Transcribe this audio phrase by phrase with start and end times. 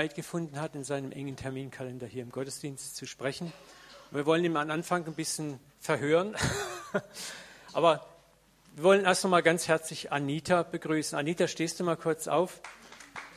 [0.00, 3.52] Zeit gefunden hat, in seinem engen Terminkalender hier im Gottesdienst zu sprechen.
[4.10, 6.34] Wir wollen ihn am Anfang ein bisschen verhören.
[7.74, 8.06] Aber
[8.76, 11.18] wir wollen erst noch mal ganz herzlich Anita begrüßen.
[11.18, 12.62] Anita, stehst du mal kurz auf?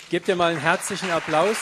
[0.10, 1.58] Gebt dir mal einen herzlichen Applaus.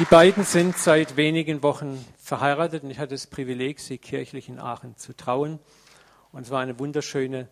[0.00, 4.58] Die beiden sind seit wenigen Wochen verheiratet und ich hatte das Privileg, sie kirchlich in
[4.58, 5.60] Aachen zu trauen.
[6.32, 7.48] Und es war eine wunderschöne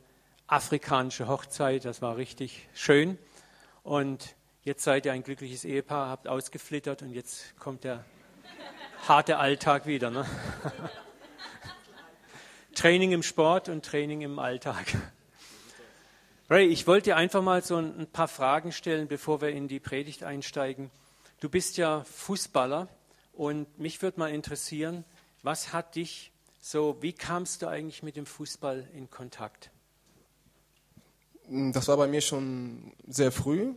[0.50, 3.18] afrikanische Hochzeit, das war richtig schön.
[3.84, 8.04] Und jetzt seid ihr ein glückliches Ehepaar, habt ausgeflittert und jetzt kommt der
[9.06, 10.10] harte Alltag wieder.
[10.10, 10.26] Ne?
[12.74, 14.86] Training im Sport und Training im Alltag.
[16.48, 19.78] Ray, ich wollte dir einfach mal so ein paar Fragen stellen, bevor wir in die
[19.78, 20.90] Predigt einsteigen.
[21.38, 22.88] Du bist ja Fußballer
[23.32, 25.04] und mich würde mal interessieren,
[25.44, 29.70] was hat dich so, wie kamst du eigentlich mit dem Fußball in Kontakt?
[31.52, 33.72] Das war bei mir schon sehr früh.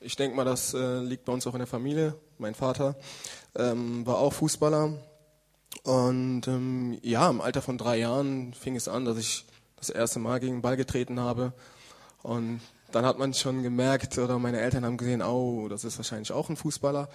[0.00, 2.16] Ich denke mal, das äh, liegt bei uns auch in der Familie.
[2.38, 2.96] Mein Vater
[3.54, 4.94] ähm, war auch Fußballer.
[5.84, 9.44] Und ähm, ja, im Alter von drei Jahren fing es an, dass ich
[9.76, 11.52] das erste Mal gegen den Ball getreten habe.
[12.24, 16.32] Und dann hat man schon gemerkt, oder meine Eltern haben gesehen, oh, das ist wahrscheinlich
[16.32, 17.08] auch ein Fußballer.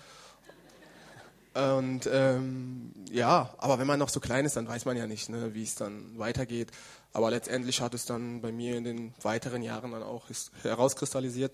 [1.54, 5.30] Und ähm, ja, aber wenn man noch so klein ist, dann weiß man ja nicht,
[5.30, 6.72] ne, wie es dann weitergeht.
[7.12, 10.26] Aber letztendlich hat es dann bei mir in den weiteren Jahren dann auch
[10.62, 11.54] herauskristallisiert,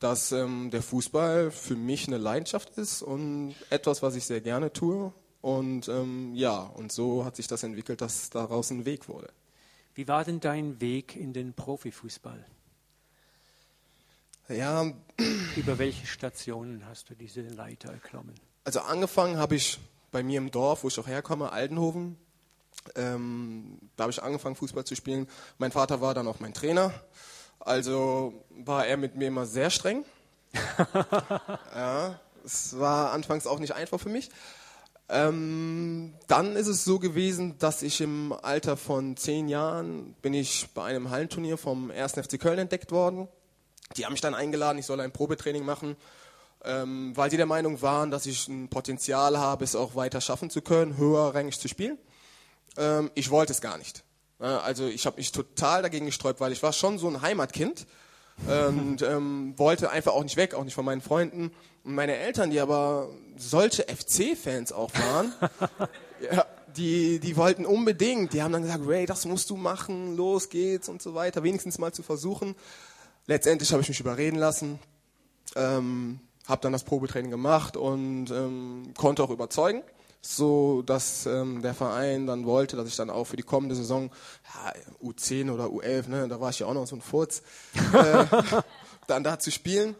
[0.00, 4.72] dass ähm, der Fußball für mich eine Leidenschaft ist und etwas, was ich sehr gerne
[4.72, 5.12] tue.
[5.42, 9.28] Und ähm, ja, und so hat sich das entwickelt, dass daraus ein Weg wurde.
[9.94, 12.44] Wie war denn dein Weg in den Profifußball?
[14.48, 14.92] Ja.
[15.56, 18.34] Über welche Stationen hast du diese Leiter erklommen?
[18.66, 19.78] Also angefangen habe ich
[20.10, 22.18] bei mir im Dorf, wo ich auch herkomme, Aldenhoven.
[22.96, 25.28] Ähm, da habe ich angefangen, Fußball zu spielen.
[25.58, 26.92] Mein Vater war dann auch mein Trainer.
[27.60, 30.04] Also war er mit mir immer sehr streng.
[31.76, 34.30] ja, es war anfangs auch nicht einfach für mich.
[35.08, 40.70] Ähm, dann ist es so gewesen, dass ich im Alter von zehn Jahren bin ich
[40.74, 42.14] bei einem Hallenturnier vom 1.
[42.14, 43.28] FC Köln entdeckt worden.
[43.96, 45.94] Die haben mich dann eingeladen, ich soll ein Probetraining machen
[46.66, 50.50] ähm, weil sie der Meinung waren, dass ich ein Potenzial habe, es auch weiter schaffen
[50.50, 51.98] zu können, höherrangig zu spielen.
[52.76, 54.04] Ähm, ich wollte es gar nicht.
[54.38, 57.86] also ich habe mich total dagegen gesträubt, weil ich war schon so ein Heimatkind
[58.46, 61.52] und ähm, wollte einfach auch nicht weg, auch nicht von meinen Freunden.
[61.84, 65.32] Und meine Eltern, die aber solche FC-Fans auch waren,
[66.30, 66.44] ja,
[66.76, 70.88] die, die wollten unbedingt, die haben dann gesagt, Ray, das musst du machen, los geht's
[70.88, 72.54] und so weiter, wenigstens mal zu versuchen.
[73.26, 74.78] Letztendlich habe ich mich überreden lassen.
[75.54, 79.82] Ähm, habe dann das Probetraining gemacht und ähm, konnte auch überzeugen,
[80.20, 84.10] so dass ähm, der Verein dann wollte, dass ich dann auch für die kommende Saison
[84.54, 84.72] ja,
[85.08, 87.42] U10 oder U11, ne, da war ich ja auch noch so ein Furz,
[87.92, 88.24] äh,
[89.06, 89.94] dann da zu spielen.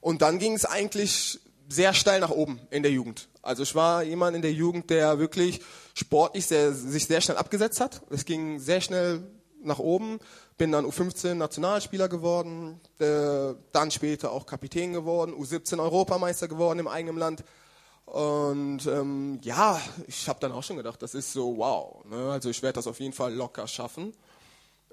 [0.00, 3.28] Und dann ging es eigentlich sehr steil nach oben in der Jugend.
[3.42, 5.60] Also ich war jemand in der Jugend, der wirklich
[5.94, 8.02] sportlich sehr, sich sehr schnell abgesetzt hat.
[8.10, 9.22] Es ging sehr schnell
[9.62, 10.18] nach oben
[10.56, 16.88] bin dann U15 Nationalspieler geworden, äh, dann später auch Kapitän geworden, U17 Europameister geworden im
[16.88, 17.44] eigenen Land.
[18.06, 22.04] Und ähm, ja, ich habe dann auch schon gedacht, das ist so wow.
[22.04, 22.30] Ne?
[22.30, 24.14] Also ich werde das auf jeden Fall locker schaffen.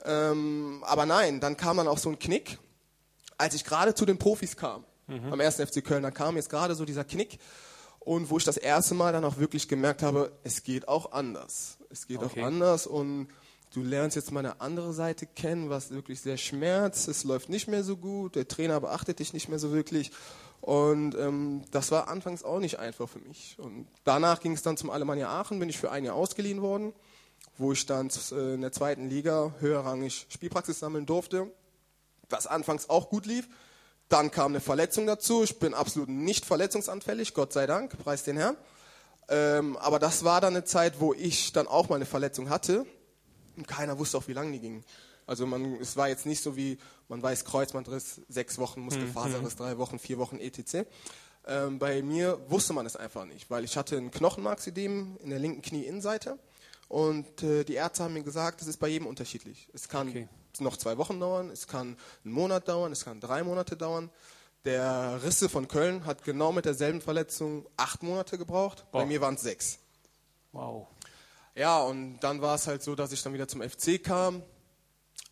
[0.03, 2.57] Ähm, aber nein, dann kam dann auch so ein Knick,
[3.37, 4.83] als ich gerade zu den Profis kam.
[5.07, 5.33] Mhm.
[5.33, 5.57] Am 1.
[5.57, 7.37] FC Köln, da kam jetzt gerade so dieser Knick.
[7.99, 11.77] Und wo ich das erste Mal dann auch wirklich gemerkt habe, es geht auch anders.
[11.91, 12.41] Es geht okay.
[12.41, 13.27] auch anders und
[13.73, 17.07] du lernst jetzt mal eine andere Seite kennen, was wirklich sehr schmerzt.
[17.07, 20.11] Es läuft nicht mehr so gut, der Trainer beachtet dich nicht mehr so wirklich.
[20.59, 23.57] Und ähm, das war anfangs auch nicht einfach für mich.
[23.57, 26.93] Und danach ging es dann zum Alemannia Aachen, bin ich für ein Jahr ausgeliehen worden,
[27.57, 31.51] wo ich dann äh, in der zweiten Liga höherrangig Spielpraxis sammeln durfte,
[32.29, 33.47] was anfangs auch gut lief.
[34.07, 35.43] Dann kam eine Verletzung dazu.
[35.43, 38.57] Ich bin absolut nicht verletzungsanfällig, Gott sei Dank, preis den Herrn.
[39.29, 42.85] Ähm, aber das war dann eine Zeit, wo ich dann auch mal eine Verletzung hatte
[43.67, 44.83] keiner wusste auch, wie lange die gingen.
[45.27, 46.77] Also man, es war jetzt nicht so wie,
[47.07, 49.57] man weiß, Kreuzbandriss, sechs Wochen, Muskelfaserriss, mhm.
[49.57, 50.87] drei Wochen, vier Wochen etc.
[51.47, 55.39] Ähm, bei mir wusste man es einfach nicht, weil ich hatte ein Knochenmarksedem in der
[55.39, 56.37] linken Knieinnenseite
[56.87, 59.69] und äh, die Ärzte haben mir gesagt, das ist bei jedem unterschiedlich.
[59.73, 60.27] Es kann okay.
[60.59, 64.09] noch zwei Wochen dauern, es kann einen Monat dauern, es kann drei Monate dauern.
[64.65, 68.99] Der Risse von Köln hat genau mit derselben Verletzung acht Monate gebraucht, Boah.
[68.99, 69.79] bei mir waren es sechs.
[70.51, 70.87] Wow.
[71.55, 74.41] Ja, und dann war es halt so, dass ich dann wieder zum FC kam,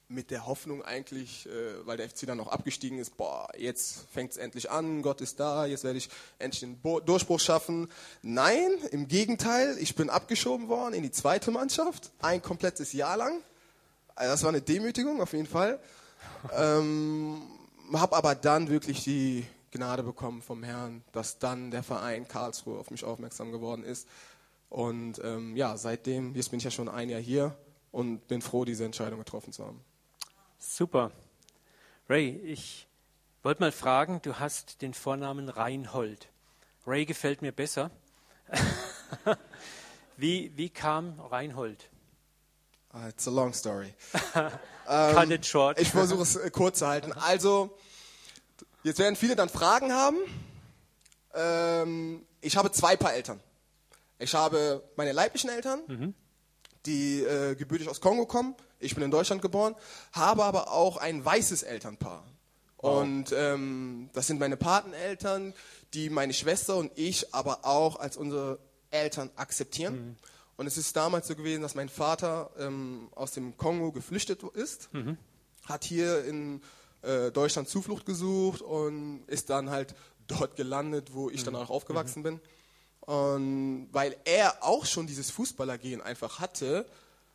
[0.09, 4.31] mit der Hoffnung eigentlich, äh, weil der FC dann noch abgestiegen ist, boah, jetzt fängt
[4.31, 7.89] es endlich an, Gott ist da, jetzt werde ich endlich den Bo Durchbruch schaffen.
[8.23, 13.39] Nein, im Gegenteil, ich bin abgeschoben worden in die zweite Mannschaft, ein komplettes Jahr lang.
[14.15, 15.79] Also das war eine Demütigung auf jeden Fall.
[16.57, 17.41] ähm,
[17.93, 22.89] habe aber dann wirklich die Gnade bekommen vom Herrn, dass dann der Verein Karlsruhe auf
[22.89, 24.07] mich aufmerksam geworden ist.
[24.69, 27.57] Und ähm, ja, seitdem, jetzt bin ich ja schon ein Jahr hier
[27.91, 29.83] und bin froh, diese Entscheidung getroffen zu haben.
[30.59, 31.11] Super.
[32.07, 32.87] Ray, ich
[33.43, 36.29] wollte mal fragen, du hast den Vornamen Reinhold.
[36.85, 37.91] Ray gefällt mir besser.
[40.17, 41.89] wie, wie kam Reinhold?
[42.93, 43.93] Uh, it's a long story.
[44.85, 45.79] Cut it short.
[45.79, 47.13] Ich versuche es äh, kurz zu halten.
[47.13, 47.77] Also,
[48.83, 50.17] jetzt werden viele dann Fragen haben.
[51.35, 53.39] Ähm, ich habe zwei Paar Eltern.
[54.19, 56.13] Ich habe meine leiblichen Eltern,
[56.85, 58.55] die äh, gebürtig aus Kongo kommen.
[58.79, 59.75] Ich bin in Deutschland geboren,
[60.13, 62.25] habe aber auch ein weißes Elternpaar.
[62.77, 65.53] Und ähm, das sind meine Pateneltern,
[65.93, 68.59] die meine Schwester und ich aber auch als unsere
[68.91, 70.17] Eltern akzeptieren.
[70.55, 74.89] Und es ist damals so gewesen, dass mein Vater ähm, aus dem Kongo geflüchtet ist,
[75.65, 76.61] hat hier in
[77.01, 79.93] äh, Deutschland Zuflucht gesucht und ist dann halt
[80.27, 82.39] dort gelandet, wo ich dann auch aufgewachsen bin.
[83.01, 86.85] Und weil er auch schon dieses Fußballergehen einfach hatte,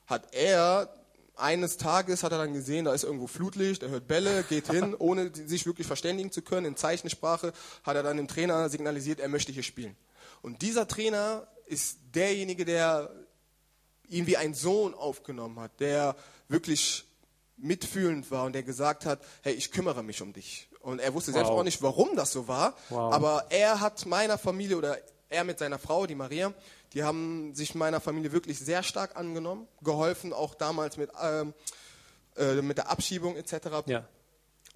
[0.07, 0.89] hat er
[1.37, 4.95] eines Tages hat er dann gesehen, da ist irgendwo Flutlicht, er hört Bälle, geht hin,
[4.99, 6.65] ohne sich wirklich verständigen zu können.
[6.67, 7.53] In Zeichensprache
[7.83, 9.97] hat er dann dem Trainer signalisiert, er möchte hier spielen.
[10.43, 13.11] Und dieser Trainer ist derjenige, der
[14.09, 16.15] ihn wie ein Sohn aufgenommen hat, der
[16.49, 17.05] wirklich
[17.57, 20.69] mitfühlend war und der gesagt hat, hey, ich kümmere mich um dich.
[20.81, 21.61] Und er wusste selbst Wow.
[21.61, 23.13] auch nicht, warum das so war, Wow.
[23.13, 26.53] aber er hat meiner Familie oder er mit seiner Frau, die Maria,
[26.93, 31.55] die haben sich meiner Familie wirklich sehr stark angenommen, geholfen, auch damals mit, ähm,
[32.37, 34.05] äh, mit der Abschiebung etc Ja.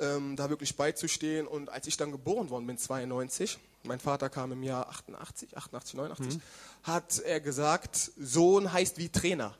[0.01, 1.47] ähm, da wirklich beizustehen.
[1.47, 5.95] Und als ich dann geboren worden bin, 92, mein Vater kam im Jahr 88, 88,
[5.95, 6.43] 89, Mhm.
[6.83, 9.55] hat er gesagt, Sohn heißt wie Trainer.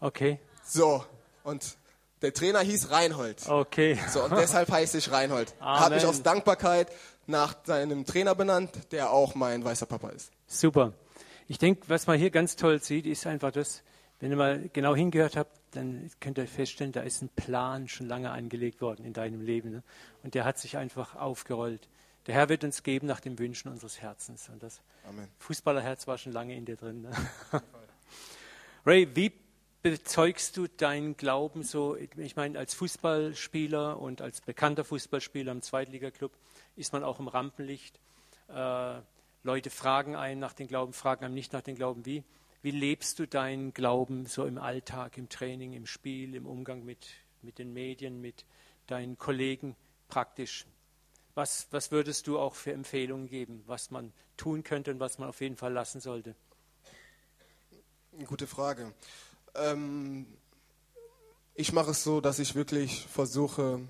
[0.00, 0.38] Okay.
[0.66, 1.04] So,
[1.44, 1.76] und
[2.22, 3.46] der Trainer hieß Reinhold.
[3.48, 3.98] Okay.
[4.12, 5.54] So, und deshalb heiße ich Reinhold.
[5.60, 6.10] Hat mich Amen.
[6.10, 6.88] aus Dankbarkeit
[7.26, 10.30] nach seinem Trainer benannt, der auch mein weißer Papa ist.
[10.46, 10.92] Super.
[11.46, 13.82] Ich denke, was man hier ganz toll sieht, ist einfach das,
[14.20, 18.06] wenn ihr mal genau hingehört habt, dann könnt ihr feststellen, da ist ein Plan schon
[18.06, 19.70] lange angelegt worden in deinem Leben.
[19.70, 19.82] Ne?
[20.22, 21.88] Und der hat sich einfach aufgerollt.
[22.26, 24.48] Der Herr wird uns geben nach den Wünschen unseres Herzens.
[24.48, 25.28] Und das Amen.
[25.40, 27.02] Fußballerherz war schon lange in dir drin.
[27.02, 27.12] Ne?
[28.86, 29.32] Ray, wie
[29.82, 31.96] bezeugst du deinen Glauben so?
[31.96, 36.32] Ich meine, als Fußballspieler und als bekannter Fußballspieler im Zweitligaklub
[36.76, 37.98] ist man auch im Rampenlicht.
[38.48, 39.00] Äh,
[39.42, 42.06] Leute fragen einen nach dem Glauben, fragen einem nicht nach dem Glauben.
[42.06, 42.24] Wie,
[42.62, 47.06] wie lebst du deinen Glauben so im Alltag, im Training, im Spiel, im Umgang mit,
[47.42, 48.44] mit den Medien, mit
[48.86, 49.76] deinen Kollegen
[50.08, 50.66] praktisch?
[51.34, 55.28] Was, was würdest du auch für Empfehlungen geben, was man tun könnte und was man
[55.28, 56.34] auf jeden Fall lassen sollte?
[58.26, 58.94] Gute Frage.
[59.56, 60.26] Ähm,
[61.54, 63.80] ich mache es so, dass ich wirklich versuche,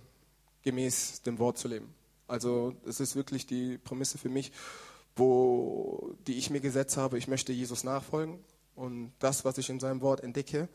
[0.62, 1.94] gemäß dem Wort zu leben.
[2.26, 4.52] Also es ist wirklich die Prämisse für mich,
[5.16, 7.18] wo die ich mir gesetzt habe.
[7.18, 8.38] Ich möchte Jesus nachfolgen
[8.74, 10.68] und das, was ich in seinem Wort entdecke,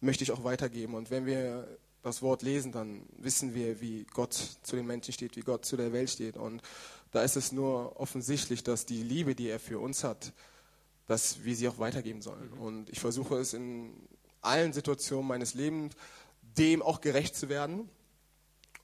[0.00, 0.94] möchte ich auch weitergeben.
[0.94, 1.68] Und wenn wir
[2.02, 5.76] das Wort lesen, dann wissen wir, wie Gott zu den Menschen steht, wie Gott zu
[5.76, 6.36] der Welt steht.
[6.36, 6.62] Und
[7.10, 10.32] da ist es nur offensichtlich, dass die Liebe, die er für uns hat,
[11.06, 12.52] dass wir sie auch weitergeben sollen.
[12.52, 13.92] Und ich versuche es in
[14.40, 15.94] allen Situationen meines Lebens,
[16.56, 17.88] dem auch gerecht zu werden.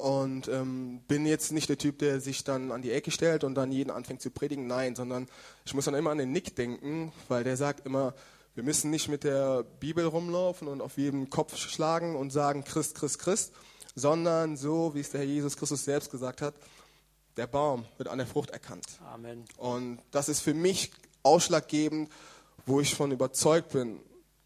[0.03, 3.55] Und ähm, bin jetzt nicht der Typ, der sich dann an die Ecke stellt und
[3.55, 4.67] dann jeden anfängt zu predigen.
[4.67, 5.29] Nein, sondern
[5.65, 8.13] ich muss dann immer an den Nick denken, weil der sagt immer,
[8.57, 12.97] wir müssen nicht mit der Bibel rumlaufen und auf jedem Kopf schlagen und sagen Christ,
[12.97, 13.53] Christ, Christ,
[13.95, 16.55] sondern so, wie es der Herr Jesus Christus selbst gesagt hat,
[17.37, 18.85] der Baum wird an der Frucht erkannt.
[19.09, 19.45] Amen.
[19.57, 20.91] Und das ist für mich
[21.23, 22.11] ausschlaggebend,
[22.67, 24.01] wo ich von überzeugt bin.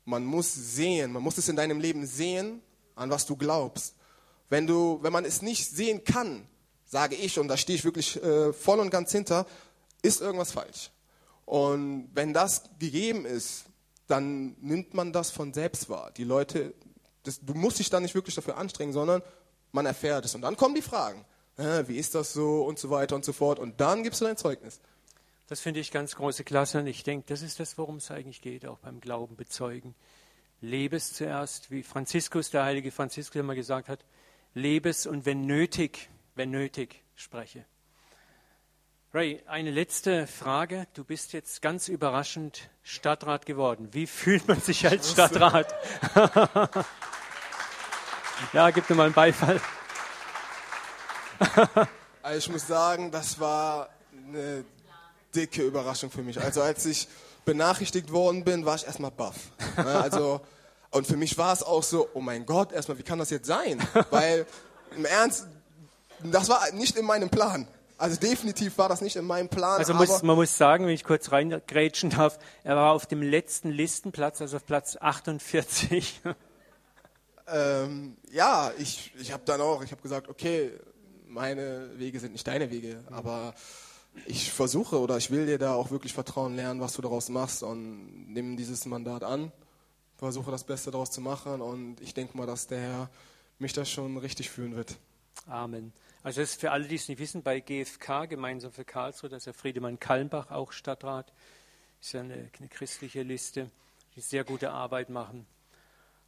[0.05, 2.61] Man muss sehen, man muss es in deinem Leben sehen,
[2.95, 3.95] an was du glaubst.
[4.49, 6.47] Wenn, du, wenn man es nicht sehen kann,
[6.85, 9.47] sage ich, und da stehe ich wirklich äh, voll und ganz hinter,
[10.03, 10.91] ist irgendwas falsch.
[11.45, 13.65] Und wenn das gegeben ist,
[14.07, 16.13] dann nimmt man das von selbst wahr.
[16.17, 16.75] Die Leute,
[17.25, 19.23] das, du musst dich da nicht wirklich dafür anstrengen, sondern
[19.73, 20.35] man erfährt es.
[20.35, 21.25] Und dann kommen die Fragen.
[21.57, 23.59] Hä, wie ist das so und so weiter und so fort.
[23.59, 24.81] Und dann gibst du dein Zeugnis.
[25.49, 28.41] Das finde ich ganz große Klasse und ich denke, das ist das, worum es eigentlich
[28.41, 29.95] geht, auch beim Glauben bezeugen.
[30.61, 34.05] Lebe es zuerst, wie Franziskus, der heilige Franziskus immer gesagt hat,
[34.57, 37.65] lebe es und wenn nötig, wenn nötig, spreche.
[39.13, 40.87] Ray, eine letzte Frage.
[40.95, 43.89] Du bist jetzt ganz überraschend Stadtrat geworden.
[43.93, 45.75] Wie fühlt man sich als Stadtrat?
[48.53, 49.61] ja, gib mir mal einen Beifall.
[52.23, 54.65] Also ich muss sagen, das war eine
[55.33, 56.41] dicke Überraschung für mich.
[56.41, 57.07] Also als ich
[57.45, 59.53] benachrichtigt worden bin, war ich erstmal baff.
[59.77, 60.41] Ne, Also,
[60.91, 63.47] und für mich war es auch so, oh mein Gott, erstmal, wie kann das jetzt
[63.47, 63.81] sein?
[64.11, 64.47] Weil
[64.97, 65.47] im Ernst,
[66.23, 67.69] Das war nicht in meinem Plan.
[67.99, 69.79] Also definitiv war das nicht in meinem Plan.
[69.79, 73.71] Also muss, man muss sagen, wenn ich kurz reingrätschen darf, er war auf dem letzten
[73.71, 76.21] Listenplatz, also auf Platz 48.
[77.49, 80.73] Ähm, ja, ich, ich habe dann auch, ich habe gesagt, okay,
[81.29, 83.55] meine Wege sind nicht deine Wege, aber
[84.25, 87.63] ich versuche oder ich will dir da auch wirklich Vertrauen lernen, was du daraus machst
[87.63, 89.53] und nimm dieses Mandat an,
[90.17, 93.11] versuche das Beste daraus zu machen und ich denke mal, dass der Herr
[93.59, 94.97] mich da schon richtig führen wird.
[95.47, 95.93] Amen.
[96.23, 99.37] Also das ist für alle, die es nicht wissen, bei GFK, gemeinsam für Karlsruhe, da
[99.37, 101.33] ist ja Friedemann Kallenbach auch Stadtrat,
[102.01, 103.71] ist ja eine, eine christliche Liste,
[104.17, 105.47] die sehr gute Arbeit machen.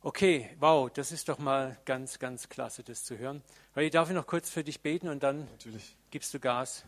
[0.01, 3.43] Okay, wow, das ist doch mal ganz, ganz klasse, das zu hören.
[3.75, 5.97] Ray, darf ich noch kurz für dich beten und dann Natürlich.
[6.13, 6.85] gibst du Gas.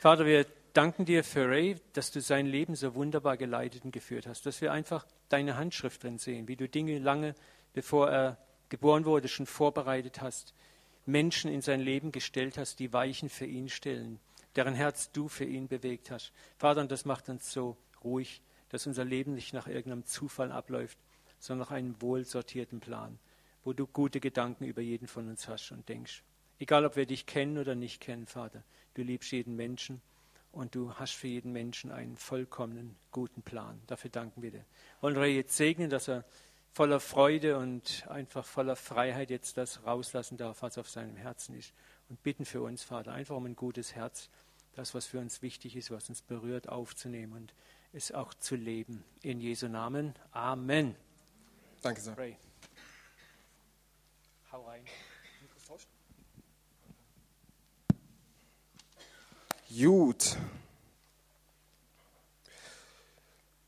[0.00, 0.44] Vater, wir
[0.78, 4.60] danken dir für Ray, dass du sein Leben so wunderbar geleitet und geführt hast, dass
[4.60, 7.34] wir einfach deine Handschrift drin sehen, wie du Dinge lange,
[7.72, 10.54] bevor er geboren wurde, schon vorbereitet hast,
[11.04, 14.20] Menschen in sein Leben gestellt hast, die Weichen für ihn stellen,
[14.54, 16.30] deren Herz du für ihn bewegt hast.
[16.58, 20.98] Vater, und das macht uns so ruhig, dass unser Leben nicht nach irgendeinem Zufall abläuft,
[21.40, 23.18] sondern nach einem wohlsortierten Plan,
[23.64, 26.22] wo du gute Gedanken über jeden von uns hast und denkst.
[26.60, 28.62] Egal, ob wir dich kennen oder nicht kennen, Vater,
[28.94, 30.00] du liebst jeden Menschen
[30.52, 33.80] und du hast für jeden Menschen einen vollkommenen, guten Plan.
[33.86, 34.64] Dafür danken wir dir.
[35.00, 36.24] Wollen wir jetzt segnen, dass er
[36.72, 41.72] voller Freude und einfach voller Freiheit jetzt das rauslassen darf, was auf seinem Herzen ist.
[42.08, 44.30] Und bitten für uns, Vater, einfach um ein gutes Herz,
[44.74, 47.54] das, was für uns wichtig ist, was uns berührt, aufzunehmen und
[47.92, 49.04] es auch zu leben.
[49.22, 50.14] In Jesu Namen.
[50.30, 50.94] Amen.
[51.82, 52.16] Danke sehr.
[52.16, 52.36] Ray.
[54.52, 54.84] Hau rein.
[59.76, 60.38] Gut.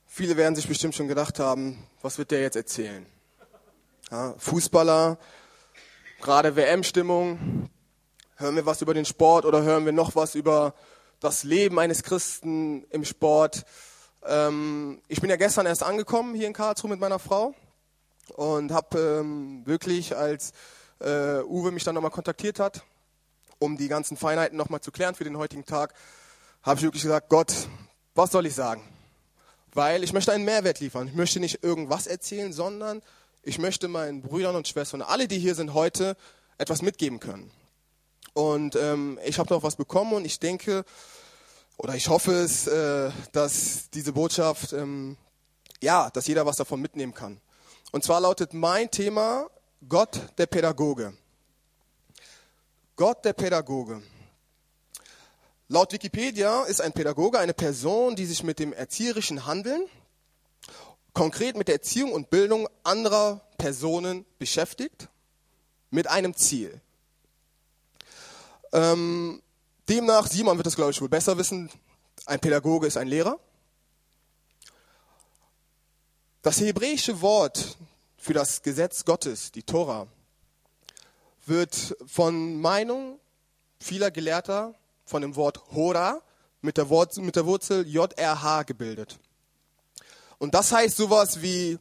[0.06, 3.04] Viele werden sich bestimmt schon gedacht haben, was wird der jetzt erzählen?
[4.10, 5.18] Ja, Fußballer,
[6.22, 7.68] gerade WM-Stimmung,
[8.36, 10.74] hören wir was über den Sport oder hören wir noch was über
[11.20, 13.66] das Leben eines Christen im Sport?
[14.24, 17.54] Ähm, ich bin ja gestern erst angekommen hier in Karlsruhe mit meiner Frau
[18.36, 20.52] und habe ähm, wirklich, als
[21.00, 22.84] äh, Uwe mich dann nochmal kontaktiert hat,
[23.60, 25.94] um die ganzen Feinheiten nochmal zu klären für den heutigen Tag,
[26.62, 27.52] habe ich wirklich gesagt, Gott,
[28.14, 28.82] was soll ich sagen?
[29.72, 31.06] Weil ich möchte einen Mehrwert liefern.
[31.06, 33.02] Ich möchte nicht irgendwas erzählen, sondern
[33.42, 36.16] ich möchte meinen Brüdern und Schwestern, alle, die hier sind heute,
[36.58, 37.50] etwas mitgeben können.
[38.32, 40.84] Und ähm, ich habe noch was bekommen und ich denke,
[41.76, 45.16] oder ich hoffe es, äh, dass diese Botschaft, ähm,
[45.82, 47.40] ja, dass jeder was davon mitnehmen kann.
[47.92, 49.48] Und zwar lautet mein Thema
[49.88, 51.14] Gott der Pädagoge.
[53.00, 54.02] Gott der Pädagoge.
[55.68, 59.86] Laut Wikipedia ist ein Pädagoge eine Person, die sich mit dem erzieherischen Handeln,
[61.14, 65.08] konkret mit der Erziehung und Bildung anderer Personen beschäftigt,
[65.88, 66.78] mit einem Ziel.
[68.70, 69.40] Ähm,
[69.88, 71.70] demnach, Simon wird das, glaube ich, wohl besser wissen,
[72.26, 73.40] ein Pädagoge ist ein Lehrer.
[76.42, 77.78] Das hebräische Wort
[78.18, 80.06] für das Gesetz Gottes, die Tora,
[81.50, 83.20] wird von Meinung
[83.78, 86.22] vieler Gelehrter von dem Wort Hora
[86.62, 89.18] mit der, Wort, mit der Wurzel JRH gebildet.
[90.38, 91.78] Und das heißt sowas wie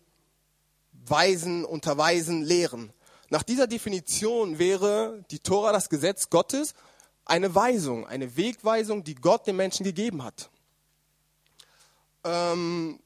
[1.06, 2.92] Weisen, Unterweisen, Lehren.
[3.30, 6.74] Nach dieser Definition wäre die Tora, das Gesetz Gottes,
[7.24, 10.50] eine Weisung, eine Wegweisung, die Gott den Menschen gegeben hat.
[12.26, 13.00] Ähm,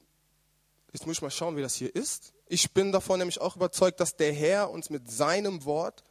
[0.94, 2.34] Jetzt muss ich mal schauen, wie das hier ist.
[2.48, 6.04] Ich bin davon nämlich auch überzeugt, dass der Herr uns mit seinem Wort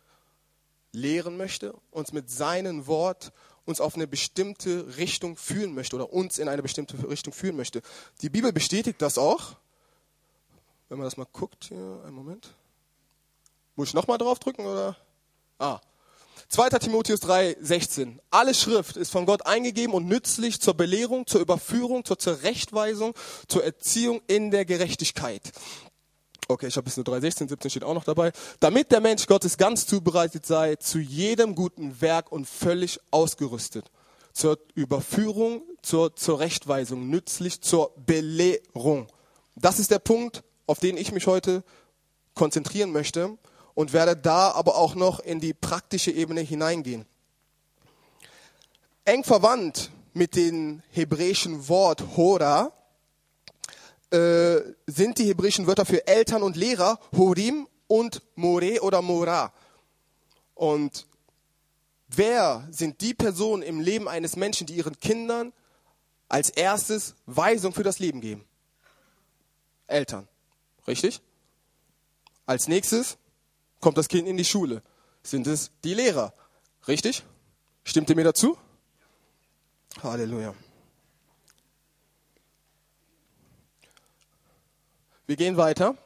[0.92, 3.32] lehren möchte, uns mit seinem Wort
[3.64, 7.82] uns auf eine bestimmte Richtung führen möchte oder uns in eine bestimmte Richtung führen möchte.
[8.20, 9.56] Die Bibel bestätigt das auch.
[10.88, 12.54] Wenn man das mal guckt, hier, einen Moment.
[13.76, 14.96] Muss ich nochmal draufdrücken oder?
[15.58, 15.80] Ah,
[16.48, 16.68] 2.
[16.70, 18.20] Timotheus 3, 16.
[18.30, 23.14] Alle Schrift ist von Gott eingegeben und nützlich zur Belehrung, zur Überführung, zur Zurechtweisung,
[23.48, 25.52] zur Erziehung in der Gerechtigkeit.
[26.48, 28.32] Okay, ich habe bis nur 3, 16, 17 steht auch noch dabei.
[28.60, 33.90] Damit der Mensch Gottes ganz zubereitet sei, zu jedem guten Werk und völlig ausgerüstet.
[34.32, 39.06] Zur Überführung, zur Zurechtweisung, nützlich zur Belehrung.
[39.54, 41.62] Das ist der Punkt, auf den ich mich heute
[42.34, 43.36] konzentrieren möchte
[43.74, 47.06] und werde da aber auch noch in die praktische Ebene hineingehen.
[49.04, 52.72] Eng verwandt mit dem hebräischen Wort Hora
[54.12, 59.52] äh, sind die hebräischen Wörter für Eltern und Lehrer Horim und More oder Mora.
[60.54, 61.06] Und
[62.08, 65.52] wer sind die Personen im Leben eines Menschen, die ihren Kindern
[66.28, 68.44] als erstes Weisung für das Leben geben?
[69.86, 70.28] Eltern.
[70.86, 71.20] Richtig?
[72.46, 73.18] Als nächstes
[73.80, 74.82] kommt das Kind in die Schule.
[75.22, 76.32] Sind es die Lehrer?
[76.88, 77.24] Richtig?
[77.84, 78.56] Stimmt ihr mir dazu?
[80.02, 80.54] Halleluja.
[85.32, 85.96] Wir gehen weiter.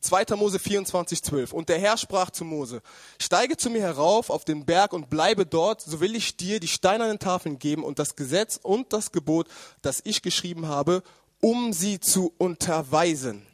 [0.00, 0.34] 2.
[0.34, 1.52] Mose 24, 12.
[1.52, 2.82] Und der Herr sprach zu Mose,
[3.20, 6.66] steige zu mir herauf auf den Berg und bleibe dort, so will ich dir die
[6.66, 9.46] steinernen Tafeln geben und das Gesetz und das Gebot,
[9.80, 11.04] das ich geschrieben habe,
[11.40, 13.46] um sie zu unterweisen.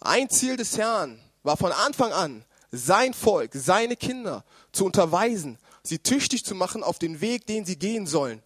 [0.00, 6.00] Ein Ziel des Herrn war von Anfang an, sein Volk, seine Kinder zu unterweisen, sie
[6.00, 8.42] tüchtig zu machen auf den Weg, den sie gehen sollen.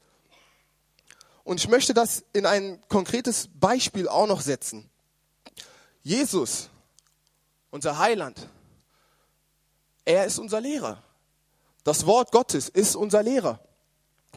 [1.45, 4.91] Und ich möchte das in ein konkretes Beispiel auch noch setzen.
[6.07, 6.71] Jesus
[7.73, 8.49] unser Heiland.
[10.05, 11.03] Er ist unser Lehrer.
[11.83, 13.59] Das Wort Gottes ist unser Lehrer.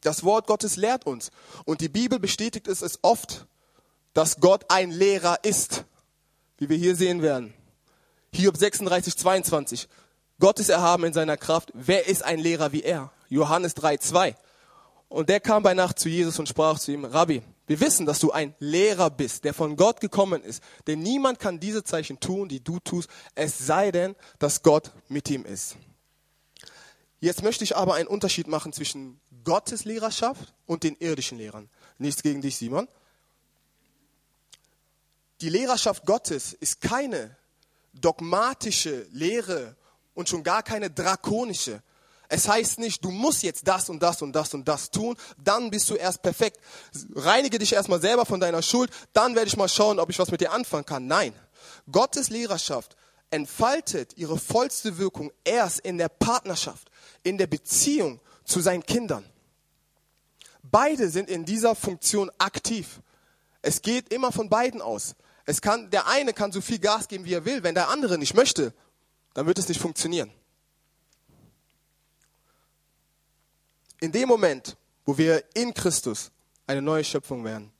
[0.01, 1.29] Das Wort Gottes lehrt uns.
[1.65, 3.45] Und die Bibel bestätigt es, es oft,
[4.15, 5.85] dass Gott ein Lehrer ist,
[6.57, 7.53] wie wir hier sehen werden.
[8.33, 9.87] Hiob 36, 22.
[10.39, 11.71] Gott ist erhaben in seiner Kraft.
[11.75, 13.11] Wer ist ein Lehrer wie er?
[13.29, 14.35] Johannes 3, 2.
[15.07, 18.17] Und der kam bei Nacht zu Jesus und sprach zu ihm, Rabbi, wir wissen, dass
[18.17, 20.63] du ein Lehrer bist, der von Gott gekommen ist.
[20.87, 25.29] Denn niemand kann diese Zeichen tun, die du tust, es sei denn, dass Gott mit
[25.29, 25.75] ihm ist.
[27.19, 31.69] Jetzt möchte ich aber einen Unterschied machen zwischen Gottes Lehrerschaft und den irdischen Lehrern.
[31.99, 32.87] Nichts gegen dich, Simon.
[35.41, 37.37] Die Lehrerschaft Gottes ist keine
[37.93, 39.75] dogmatische Lehre
[40.15, 41.83] und schon gar keine drakonische.
[42.29, 45.71] Es heißt nicht, du musst jetzt das und das und das und das tun, dann
[45.71, 46.59] bist du erst perfekt.
[47.15, 50.29] Reinige dich erstmal selber von deiner Schuld, dann werde ich mal schauen, ob ich was
[50.29, 51.07] mit dir anfangen kann.
[51.07, 51.33] Nein,
[51.91, 52.95] Gottes Lehrerschaft
[53.31, 56.89] entfaltet ihre vollste Wirkung erst in der Partnerschaft,
[57.23, 59.25] in der Beziehung zu seinen Kindern.
[60.61, 63.01] Beide sind in dieser Funktion aktiv.
[63.63, 65.15] Es geht immer von beiden aus.
[65.45, 67.63] Es kann, der eine kann so viel Gas geben, wie er will.
[67.63, 68.71] Wenn der andere nicht möchte,
[69.33, 70.31] dann wird es nicht funktionieren.
[73.99, 76.31] In dem Moment, wo wir in Christus
[76.67, 77.71] eine neue Schöpfung werden,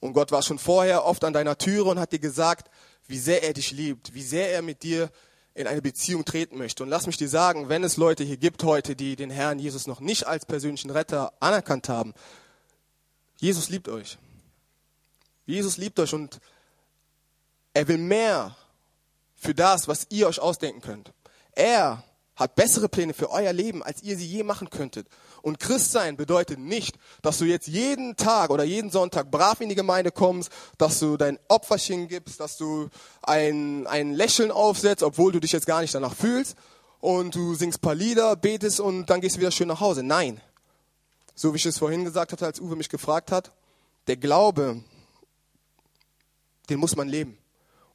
[0.00, 2.70] und Gott war schon vorher oft an deiner Türe und hat dir gesagt,
[3.08, 5.10] wie sehr er dich liebt, wie sehr er mit dir
[5.54, 6.82] in eine Beziehung treten möchte.
[6.82, 9.86] Und lass mich dir sagen, wenn es Leute hier gibt heute, die den Herrn Jesus
[9.86, 12.12] noch nicht als persönlichen Retter anerkannt haben,
[13.38, 14.18] Jesus liebt euch.
[15.46, 16.40] Jesus liebt euch und
[17.72, 18.56] er will mehr
[19.34, 21.12] für das, was ihr euch ausdenken könnt.
[21.52, 22.04] Er
[22.36, 25.08] hat bessere Pläne für euer Leben, als ihr sie je machen könntet.
[25.42, 29.74] Und Christsein bedeutet nicht, dass du jetzt jeden Tag oder jeden Sonntag brav in die
[29.74, 32.88] Gemeinde kommst, dass du dein Opferchen gibst, dass du
[33.22, 36.56] ein, ein Lächeln aufsetzt, obwohl du dich jetzt gar nicht danach fühlst,
[37.00, 40.02] und du singst paar Lieder, betest und dann gehst du wieder schön nach Hause.
[40.02, 40.40] Nein.
[41.34, 43.52] So wie ich es vorhin gesagt hatte, als Uwe mich gefragt hat,
[44.06, 44.82] der Glaube,
[46.68, 47.38] den muss man leben.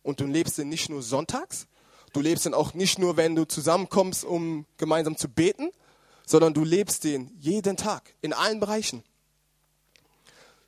[0.04, 1.68] Und du lebst den nicht nur sonntags,
[2.14, 5.72] Du lebst den auch nicht nur, wenn du zusammenkommst, um gemeinsam zu beten,
[6.26, 9.04] sondern du lebst den jeden Tag, in allen Bereichen.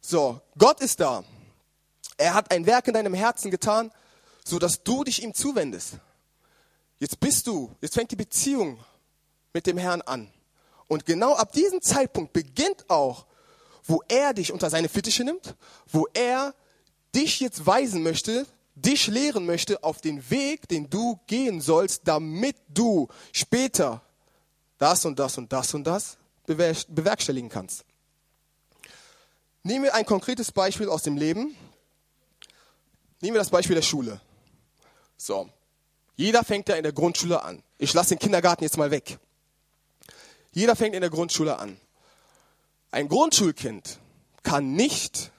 [0.02, 1.24] So, Gott ist da.
[2.18, 3.92] Er hat ein Werk in deinem Herzen getan,
[4.46, 5.98] so dass du dich ihm zuwendest.
[7.00, 8.80] Jetzt bist du, jetzt fängt die Beziehung
[9.54, 10.32] mit dem Herrn an.
[10.88, 13.26] Und genau ab diesem Zeitpunkt beginnt auch,
[13.86, 15.56] wo er dich unter seine Fittiche nimmt,
[15.88, 16.54] wo er
[17.16, 22.56] dich jetzt weisen möchte, dich lehren möchte auf den Weg, den du gehen sollst, damit
[22.70, 24.02] du später
[24.78, 27.86] das und das und das und das bewerkstelligen kannst.
[29.64, 31.56] Nehmen wir ein konkretes Beispiel aus dem Leben.
[33.22, 34.20] Nehmen wir das Beispiel der Schule.
[35.16, 35.50] So,
[36.18, 37.64] jeder fängt ja in der Grundschule an.
[37.78, 39.18] Ich lasse den Kindergarten jetzt mal weg.
[40.52, 41.80] Jeder fängt in der Grundschule an.
[42.92, 44.00] Ein Grundschulkind
[44.44, 45.32] kann nicht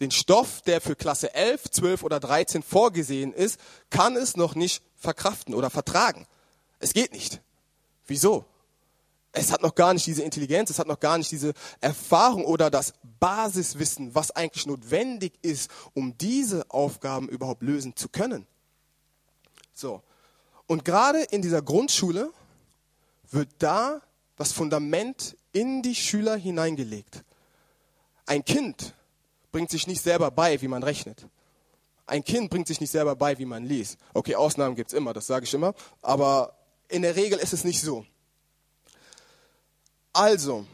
[0.00, 3.58] den Stoff, der für Klasse 11, 12 oder 13 vorgesehen ist,
[3.90, 6.26] kann es noch nicht verkraften oder vertragen.
[6.78, 7.40] Es geht nicht.
[8.06, 8.44] Wieso?
[9.32, 12.70] Es hat noch gar nicht diese Intelligenz, es hat noch gar nicht diese Erfahrung oder
[12.70, 18.46] das Basiswissen, was eigentlich notwendig ist, um diese Aufgaben überhaupt lösen zu können.
[19.74, 20.02] So.
[20.66, 22.32] Und gerade in dieser Grundschule
[23.30, 24.00] wird da
[24.36, 27.24] das Fundament in die Schüler hineingelegt.
[28.26, 28.94] Ein Kind
[29.52, 31.26] bringt sich nicht selber bei, wie man rechnet.
[32.06, 33.98] Ein Kind bringt sich nicht selber bei, wie man liest.
[34.14, 36.56] Okay, Ausnahmen gibt es immer, das sage ich immer, aber
[36.88, 38.06] in der Regel ist es nicht so.
[40.12, 40.66] Also,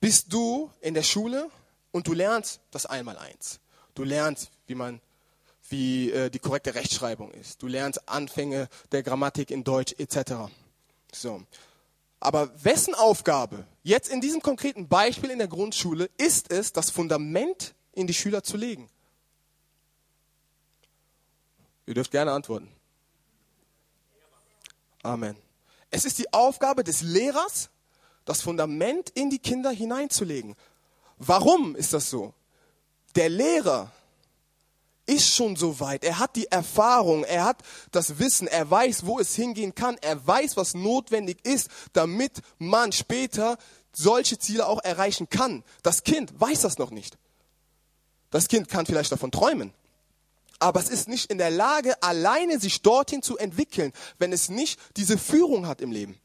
[0.00, 1.48] bist du in der Schule
[1.92, 3.60] und du lernst das Einmaleins.
[3.94, 5.00] Du lernst, wie man
[5.68, 7.62] wie äh, die korrekte Rechtschreibung ist.
[7.62, 10.50] Du lernst Anfänge der Grammatik in Deutsch etc.
[11.12, 11.42] So.
[12.20, 17.74] Aber wessen Aufgabe, jetzt in diesem konkreten Beispiel in der Grundschule, ist es, das Fundament
[17.92, 18.90] in die Schüler zu legen?
[21.86, 22.68] Ihr dürft gerne antworten.
[25.02, 25.34] Amen.
[25.90, 27.70] Es ist die Aufgabe des Lehrers,
[28.26, 30.54] das Fundament in die Kinder hineinzulegen.
[31.16, 32.34] Warum ist das so?
[33.16, 33.90] Der Lehrer
[35.10, 36.04] ist schon so weit.
[36.04, 40.24] Er hat die Erfahrung, er hat das Wissen, er weiß, wo es hingehen kann, er
[40.24, 43.58] weiß, was notwendig ist, damit man später
[43.92, 45.64] solche Ziele auch erreichen kann.
[45.82, 47.18] Das Kind weiß das noch nicht.
[48.30, 49.72] Das Kind kann vielleicht davon träumen,
[50.60, 54.78] aber es ist nicht in der Lage, alleine sich dorthin zu entwickeln, wenn es nicht
[54.96, 56.20] diese Führung hat im Leben.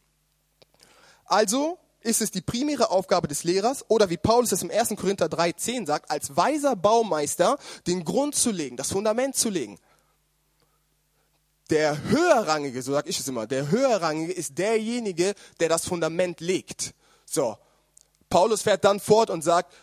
[1.25, 4.89] Also ist es die primäre Aufgabe des Lehrers oder wie Paulus es im 1.
[4.95, 9.79] Korinther 3,10 sagt, als weiser Baumeister den Grund zu legen, das Fundament zu legen.
[11.69, 16.93] Der höherrangige, so sage ich es immer, der höherrangige ist derjenige, der das Fundament legt.
[17.25, 17.57] So,
[18.29, 19.73] Paulus fährt dann fort und sagt,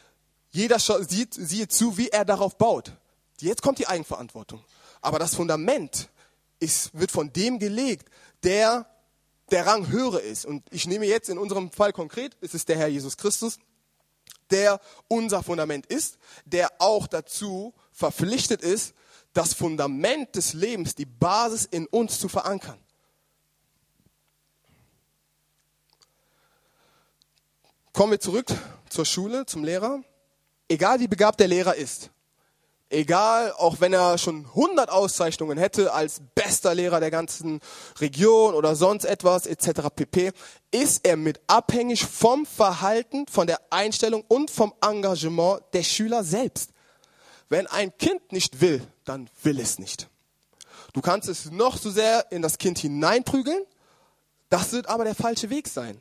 [0.51, 2.93] jeder sieht, sieht zu, wie er darauf baut.
[3.41, 4.63] Jetzt kommt die Eigenverantwortung.
[5.01, 6.09] Aber das Fundament
[6.61, 8.09] ist, wird von dem gelegt,
[8.45, 8.87] der
[9.53, 10.47] der Rang höher ist.
[10.47, 13.59] Und ich nehme jetzt in unserem Fall konkret, ist es der Herr Jesus Christus,
[14.51, 18.95] der unser Fundament ist, der auch dazu verpflichtet ist,
[19.33, 22.79] das Fundament des Lebens, die Basis in uns zu verankern.
[27.93, 28.47] Kommen wir zurück
[28.89, 30.03] zur Schule, zum Lehrer.
[30.69, 32.11] Egal wie begabt der Lehrer ist,
[32.93, 37.61] egal, auch wenn er schon 100 Auszeichnungen hätte als bester Lehrer der ganzen
[38.01, 39.89] Region oder sonst etwas etc.
[39.95, 40.33] pp,
[40.71, 46.71] ist er mit abhängig vom Verhalten, von der Einstellung und vom Engagement der Schüler selbst.
[47.49, 50.09] Wenn ein Kind nicht will, dann will es nicht.
[50.93, 53.65] Du kannst es noch so sehr in das Kind hineinprügeln,
[54.51, 56.01] das wird aber der falsche Weg sein.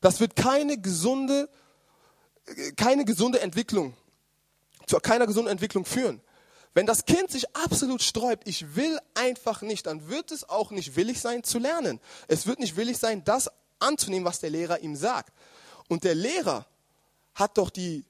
[0.00, 1.48] Das wird keine gesunde,
[2.76, 3.94] keine gesunde Entwicklung
[4.86, 6.20] zu keiner gesunden Entwicklung führen.
[6.74, 10.96] Wenn das Kind sich absolut sträubt, ich will einfach nicht, dann wird es auch nicht
[10.96, 12.00] willig sein zu lernen.
[12.26, 15.32] Es wird nicht willig sein, das anzunehmen, was der Lehrer ihm sagt.
[15.88, 16.66] Und der Lehrer
[17.34, 18.04] hat doch die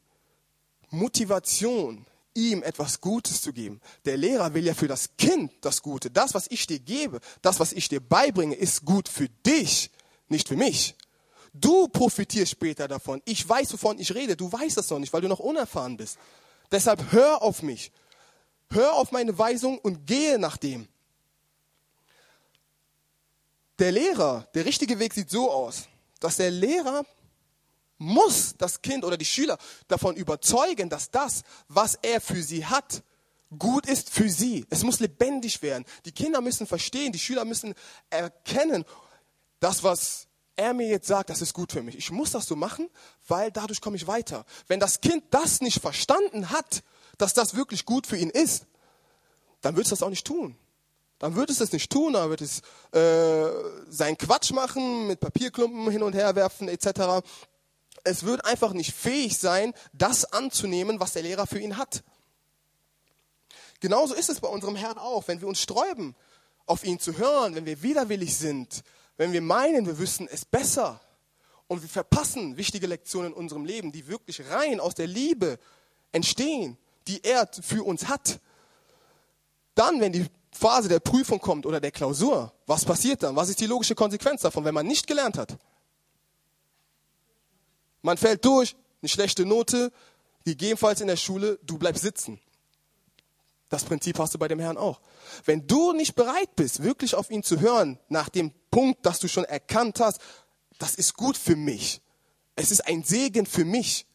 [0.90, 3.80] Motivation, ihm etwas Gutes zu geben.
[4.04, 6.10] Der Lehrer will ja für das Kind das Gute.
[6.10, 9.90] Das, was ich dir gebe, das, was ich dir beibringe, ist gut für dich,
[10.28, 10.96] nicht für mich.
[11.52, 13.22] Du profitierst später davon.
[13.24, 14.36] Ich weiß, wovon ich rede.
[14.36, 16.18] Du weißt das noch nicht, weil du noch unerfahren bist.
[16.70, 17.92] Deshalb hör auf mich.
[18.70, 20.88] Hör auf meine Weisung und gehe nach dem.
[23.78, 25.88] Der Lehrer, der richtige Weg sieht so aus,
[26.20, 27.04] dass der Lehrer
[27.98, 33.02] muss das Kind oder die Schüler davon überzeugen, dass das, was er für sie hat,
[33.58, 34.66] gut ist für sie.
[34.70, 35.84] Es muss lebendig werden.
[36.04, 37.74] Die Kinder müssen verstehen, die Schüler müssen
[38.10, 38.84] erkennen,
[39.60, 41.96] das, was er mir jetzt sagt, das ist gut für mich.
[41.96, 42.88] Ich muss das so machen,
[43.26, 44.44] weil dadurch komme ich weiter.
[44.68, 46.82] Wenn das Kind das nicht verstanden hat,
[47.18, 48.66] dass das wirklich gut für ihn ist,
[49.60, 50.56] dann wird es das auch nicht tun.
[51.18, 52.60] Dann wird es das nicht tun, dann wird es
[52.92, 53.50] äh,
[53.88, 57.24] seinen Quatsch machen, mit Papierklumpen hin und her werfen etc.
[58.02, 62.02] Es wird einfach nicht fähig sein, das anzunehmen, was der Lehrer für ihn hat.
[63.80, 66.14] Genauso ist es bei unserem Herrn auch, wenn wir uns sträuben,
[66.66, 68.82] auf ihn zu hören, wenn wir widerwillig sind,
[69.16, 71.00] wenn wir meinen, wir wüssten es besser
[71.66, 75.58] und wir verpassen wichtige Lektionen in unserem Leben, die wirklich rein aus der Liebe
[76.12, 78.40] entstehen, die er für uns hat,
[79.74, 83.34] dann, wenn die Phase der Prüfung kommt oder der Klausur, was passiert dann?
[83.34, 85.56] Was ist die logische Konsequenz davon, wenn man nicht gelernt hat?
[88.02, 89.92] Man fällt durch, eine schlechte Note,
[90.44, 92.40] gegebenenfalls in der Schule, du bleibst sitzen.
[93.74, 95.00] Das Prinzip hast du bei dem Herrn auch.
[95.46, 99.26] Wenn du nicht bereit bist, wirklich auf ihn zu hören, nach dem Punkt, dass du
[99.26, 100.20] schon erkannt hast,
[100.78, 102.00] das ist gut für mich,
[102.54, 104.06] es ist ein Segen für mich,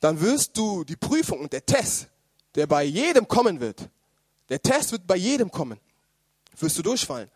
[0.00, 2.08] dann wirst du die Prüfung und der Test,
[2.56, 3.88] der bei jedem kommen wird,
[4.48, 5.78] der Test wird bei jedem kommen,
[6.58, 7.30] wirst du durchfallen.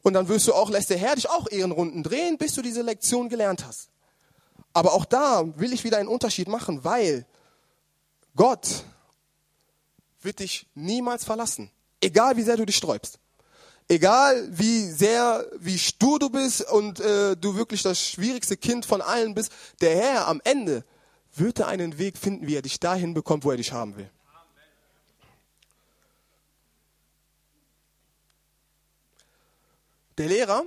[0.00, 2.80] Und dann wirst du auch, lässt der Herr dich auch Ehrenrunden drehen, bis du diese
[2.80, 3.90] Lektion gelernt hast.
[4.72, 7.26] Aber auch da will ich wieder einen Unterschied machen, weil
[8.34, 8.86] Gott
[10.22, 11.70] wird dich niemals verlassen.
[12.00, 13.18] Egal wie sehr du dich sträubst.
[13.88, 19.02] Egal wie sehr, wie stur du bist und äh, du wirklich das schwierigste Kind von
[19.02, 20.84] allen bist, der Herr am Ende
[21.34, 24.10] wird er einen Weg finden, wie er dich dahin bekommt, wo er dich haben will.
[30.18, 30.64] Der Lehrer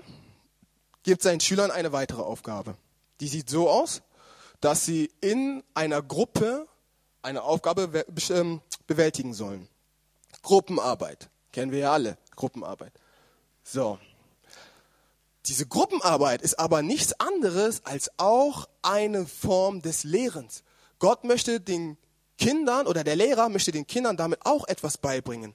[1.04, 2.76] gibt seinen Schülern eine weitere Aufgabe.
[3.20, 4.02] Die sieht so aus,
[4.60, 6.68] dass sie in einer Gruppe
[7.22, 9.68] eine Aufgabe ähm, bewältigen sollen.
[10.42, 11.30] Gruppenarbeit.
[11.52, 12.18] Kennen wir ja alle.
[12.36, 12.94] Gruppenarbeit.
[13.64, 13.98] So.
[15.46, 20.64] Diese Gruppenarbeit ist aber nichts anderes als auch eine Form des Lehrens.
[21.00, 21.98] Gott möchte den
[22.38, 25.54] Kindern oder der Lehrer möchte den Kindern damit auch etwas beibringen.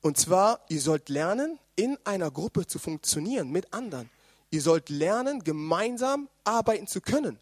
[0.00, 4.10] Und zwar, ihr sollt lernen, in einer Gruppe zu funktionieren mit anderen.
[4.50, 7.38] Ihr sollt lernen, gemeinsam arbeiten zu können.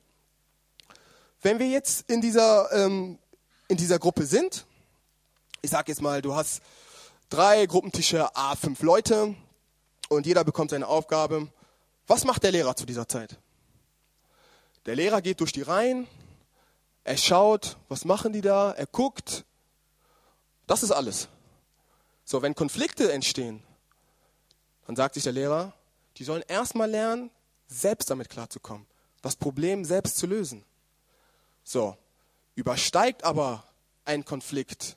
[1.41, 3.19] Wenn wir jetzt in dieser, ähm,
[3.69, 4.67] in dieser Gruppe sind,
[5.63, 6.63] ich sage jetzt mal, du hast
[7.29, 9.35] drei Gruppentische, a fünf Leute
[10.09, 11.49] und jeder bekommt seine Aufgabe.
[12.07, 13.39] Was macht der Lehrer zu dieser Zeit?
[14.87, 16.07] Der Lehrer geht durch die Reihen,
[17.05, 19.45] er schaut, was machen die da, er guckt.
[20.67, 21.29] Das ist alles.
[22.25, 23.63] So, wenn Konflikte entstehen,
[24.87, 25.73] dann sagt sich der Lehrer,
[26.17, 27.31] die sollen erstmal lernen,
[27.67, 28.87] selbst damit klarzukommen,
[29.23, 30.65] das Problem selbst zu lösen.
[31.65, 31.97] So,
[32.55, 33.65] übersteigt aber
[34.05, 34.97] ein Konflikt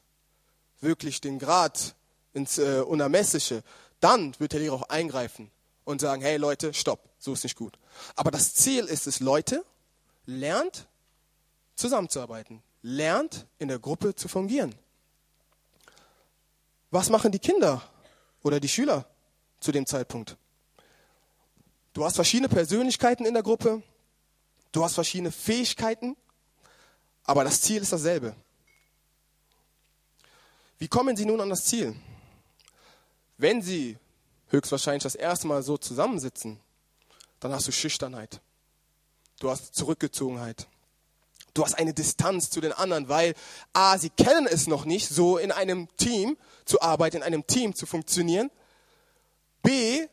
[0.82, 1.96] wirklich den Grad
[2.34, 3.64] ins äh, Unermessliche,
[4.00, 5.52] dann wird der Lehrer auch eingreifen
[5.84, 7.78] und sagen, hey Leute, stopp, so ist nicht gut.
[8.16, 9.64] Aber das Ziel ist es, Leute,
[10.26, 10.88] lernt
[11.76, 14.76] zusammenzuarbeiten, lernt in der Gruppe zu fungieren.
[16.90, 17.82] Was machen die Kinder
[18.44, 19.06] oder die Schüler
[19.60, 20.38] zu dem Zeitpunkt?
[21.94, 23.82] Du hast verschiedene Persönlichkeiten in der Gruppe,
[24.72, 26.16] du hast verschiedene Fähigkeiten,
[27.24, 28.36] aber das Ziel ist dasselbe.
[30.82, 31.96] Wie kommen sie nun an das Ziel?
[33.38, 34.00] Wenn sie
[34.48, 36.60] höchstwahrscheinlich das erste Mal so zusammensitzen,
[37.40, 38.42] dann hast du Schüchternheit.
[39.40, 40.68] Du hast Zurückgezogenheit.
[41.54, 43.36] Du hast eine Distanz zu den anderen, weil
[43.74, 47.76] A, sie kennen es noch nicht, so in einem Team zu arbeiten, in einem Team
[47.76, 48.50] zu funktionieren.
[49.62, 50.08] B,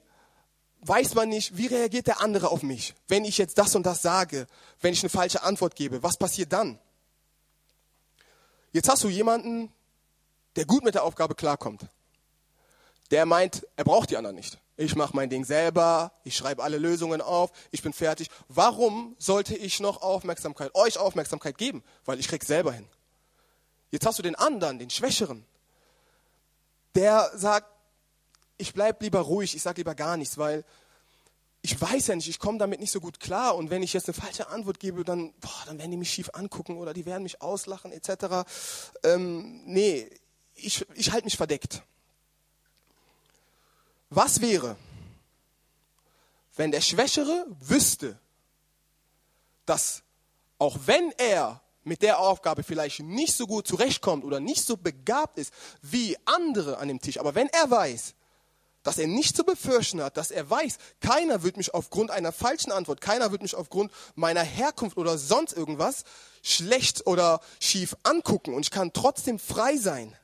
[0.83, 4.03] weiß man nicht, wie reagiert der andere auf mich, wenn ich jetzt das und das
[4.03, 4.47] sage,
[4.83, 6.03] wenn ich eine falsche Antwort gebe.
[6.03, 6.79] Was passiert dann?
[8.73, 9.73] Jetzt hast du jemanden,
[10.59, 11.87] der gut mit der Aufgabe klarkommt.
[13.13, 14.59] Der meint, er braucht die anderen nicht.
[14.77, 18.29] Ich mache mein Ding selber, ich schreibe alle Lösungen auf, ich bin fertig.
[18.49, 21.85] Warum sollte ich noch Aufmerksamkeit, euch Aufmerksamkeit geben?
[22.05, 22.89] Weil ich krieg's selber hin.
[23.93, 25.47] Jetzt hast du den anderen, den Schwächeren,
[26.97, 27.69] der sagt,
[28.57, 30.65] ich bleib lieber ruhig, ich sag lieber gar nichts, weil
[31.63, 34.09] ich weiß ja nicht, ich komme damit nicht so gut klar und wenn ich jetzt
[34.09, 37.23] eine falsche Antwort gebe, dann, boah, dann werden die mich schief angucken oder die werden
[37.23, 38.45] mich auslachen etc.
[39.05, 40.11] Ähm, nee,
[40.59, 41.83] ich, ich halte mich verdeckt.
[44.11, 44.77] Was wäre,
[46.57, 48.19] wenn der Schwächere wüsste,
[49.67, 50.03] dass
[50.59, 55.39] auch wenn er mit der Aufgabe vielleicht nicht so gut zurechtkommt oder nicht so begabt
[55.39, 58.15] ist wie andere an dem Tisch, aber wenn er weiß,
[58.83, 62.73] dass er nicht zu befürchten hat, dass er weiß, keiner wird mich aufgrund einer falschen
[62.73, 66.05] Antwort, keiner wird mich aufgrund meiner Herkunft oder sonst irgendwas
[66.43, 70.17] schlecht oder schief angucken und ich kann trotzdem frei sein.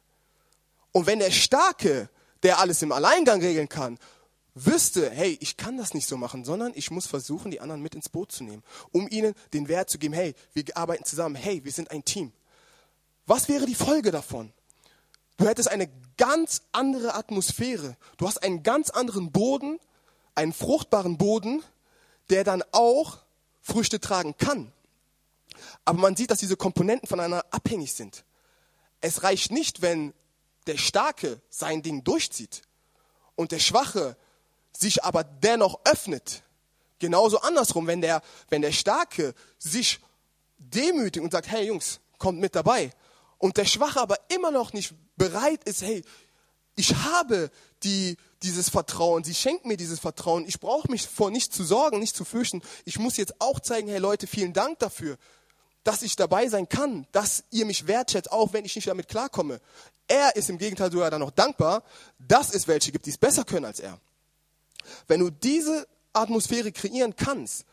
[0.95, 2.09] Und wenn der Starke,
[2.45, 3.99] der alles im Alleingang regeln kann,
[4.55, 7.97] wüsste, hey, ich kann das nicht so machen, sondern ich muss versuchen, die anderen mit
[7.97, 11.65] ins Boot zu nehmen, um ihnen den Wert zu geben, hey, wir arbeiten zusammen, hey,
[11.65, 12.33] wir sind ein Team.
[13.27, 14.53] Was wäre die Folge davon?
[15.37, 17.97] Du hättest eine ganz andere Atmosphäre.
[18.17, 19.81] Du hast einen ganz anderen Boden,
[20.37, 21.65] einen fruchtbaren Boden,
[22.31, 23.19] der dann auch
[23.63, 24.71] Früchte tragen kann.
[25.85, 28.25] Aber man sieht, dass diese Komponenten voneinander abhängig sind.
[29.01, 30.15] Es reicht nicht, wenn
[30.67, 32.63] der Starke sein Ding durchzieht
[33.35, 34.17] und der Schwache
[34.77, 36.43] sich aber dennoch öffnet.
[36.99, 40.01] Genauso andersrum, wenn der, wenn der Starke sich
[40.59, 42.91] demütigt und sagt, hey Jungs, kommt mit dabei.
[43.39, 46.03] Und der Schwache aber immer noch nicht bereit ist, hey,
[46.77, 47.51] ich habe
[47.83, 51.99] die, dieses Vertrauen, sie schenkt mir dieses Vertrauen, ich brauche mich vor nichts zu sorgen,
[51.99, 52.63] nicht zu fürchten.
[52.85, 55.19] Ich muss jetzt auch zeigen, hey Leute, vielen Dank dafür,
[55.85, 59.61] dass ich dabei sein kann, dass ihr mich wertschätzt, auch wenn ich nicht damit klarkomme.
[60.09, 61.83] Er ist im Gegenteil sogar dann noch dankbar,
[62.19, 63.99] dass es welche gibt, die es besser können als er.
[65.07, 67.67] Wenn du diese Atmosphäre kreieren kannst,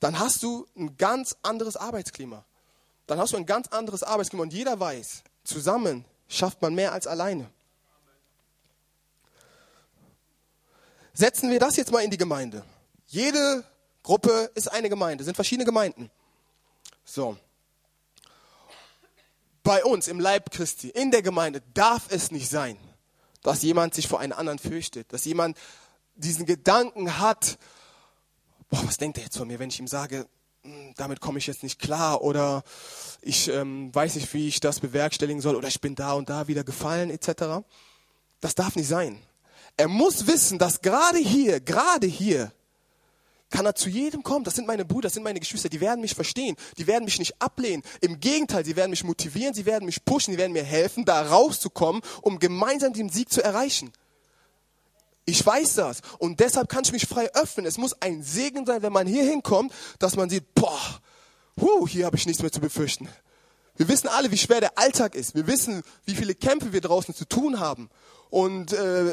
[0.00, 2.44] dann hast du ein ganz anderes Arbeitsklima.
[3.06, 7.06] Dann hast du ein ganz anderes Arbeitsklima und jeder weiß, zusammen schafft man mehr als
[7.06, 7.50] alleine.
[11.14, 12.62] Setzen wir das jetzt mal in die Gemeinde.
[13.06, 13.64] Jede
[14.02, 16.10] Gruppe ist eine Gemeinde, sind verschiedene Gemeinden.
[17.10, 17.38] So.
[19.62, 22.76] Bei uns im Leib Christi, in der Gemeinde, darf es nicht sein,
[23.42, 25.56] dass jemand sich vor einen anderen fürchtet, dass jemand
[26.16, 27.58] diesen Gedanken hat,
[28.68, 30.26] boah, was denkt er jetzt von mir, wenn ich ihm sage,
[30.62, 32.62] hm, damit komme ich jetzt nicht klar oder
[33.22, 36.46] ich ähm, weiß nicht, wie ich das bewerkstelligen soll oder ich bin da und da
[36.46, 37.64] wieder gefallen etc.
[38.40, 39.18] Das darf nicht sein.
[39.78, 42.52] Er muss wissen, dass gerade hier, gerade hier
[43.50, 44.44] kann er zu jedem kommen.
[44.44, 47.18] Das sind meine Brüder, das sind meine Geschwister, die werden mich verstehen, die werden mich
[47.18, 47.82] nicht ablehnen.
[48.00, 51.22] Im Gegenteil, sie werden mich motivieren, sie werden mich pushen, sie werden mir helfen, da
[51.22, 53.92] rauszukommen, um gemeinsam den Sieg zu erreichen.
[55.24, 57.66] Ich weiß das und deshalb kann ich mich frei öffnen.
[57.66, 61.00] Es muss ein Segen sein, wenn man hier hinkommt, dass man sieht, boah,
[61.60, 63.08] huh, hier habe ich nichts mehr zu befürchten.
[63.76, 65.34] Wir wissen alle, wie schwer der Alltag ist.
[65.34, 67.90] Wir wissen, wie viele Kämpfe wir draußen zu tun haben.
[68.30, 69.12] Und äh,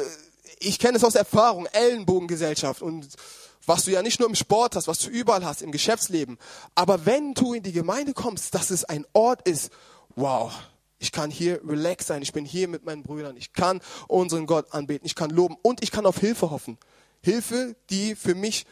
[0.58, 3.06] ich kenne es aus Erfahrung, Ellenbogengesellschaft und
[3.66, 6.38] was du ja nicht nur im Sport hast, was du überall hast, im Geschäftsleben.
[6.74, 9.70] Aber wenn du in die Gemeinde kommst, dass es ein Ort ist,
[10.14, 10.52] wow,
[10.98, 14.72] ich kann hier relax sein, ich bin hier mit meinen Brüdern, ich kann unseren Gott
[14.72, 16.78] anbeten, ich kann loben und ich kann auf Hilfe hoffen.
[17.22, 18.66] Hilfe, die für mich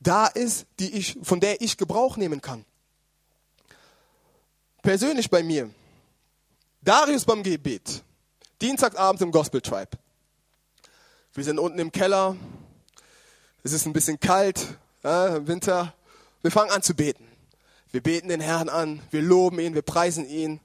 [0.00, 2.64] da ist, die ich, von der ich Gebrauch nehmen kann.
[4.82, 5.70] Persönlich bei mir,
[6.82, 8.02] Darius beim Gebet,
[8.60, 9.98] Dienstagabend im Gospel Tribe.
[11.34, 12.36] Wir sind unten im Keller,
[13.66, 14.64] es ist ein bisschen kalt,
[15.02, 15.92] ja, im Winter.
[16.42, 17.26] Wir fangen an zu beten.
[17.90, 20.60] Wir beten den Herrn an, wir loben ihn, wir preisen ihn.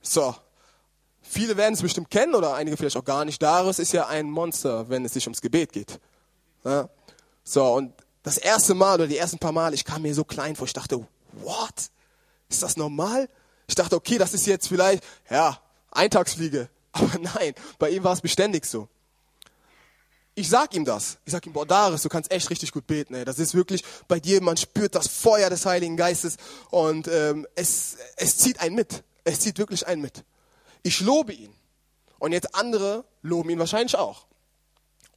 [0.00, 0.36] So.
[1.20, 3.42] Viele werden es bestimmt kennen oder einige vielleicht auch gar nicht.
[3.42, 5.98] Darius ist ja ein Monster, wenn es sich ums Gebet geht.
[6.64, 6.88] Ja.
[7.42, 10.54] So, und das erste Mal oder die ersten paar Mal, ich kam mir so klein
[10.54, 10.68] vor.
[10.68, 11.90] Ich dachte, what?
[12.48, 13.28] Ist das normal?
[13.66, 15.58] Ich dachte, okay, das ist jetzt vielleicht, ja,
[15.90, 16.68] Eintagsfliege.
[16.92, 18.88] Aber nein, bei ihm war es beständig so.
[20.36, 21.18] Ich sag ihm das.
[21.24, 23.14] Ich sag ihm, boah, Daris, du kannst echt richtig gut beten.
[23.14, 23.24] Ey.
[23.24, 26.36] Das ist wirklich bei dir, man spürt das Feuer des Heiligen Geistes
[26.70, 29.04] und ähm, es, es zieht einen mit.
[29.22, 30.24] Es zieht wirklich einen mit.
[30.82, 31.54] Ich lobe ihn.
[32.18, 34.26] Und jetzt andere loben ihn wahrscheinlich auch.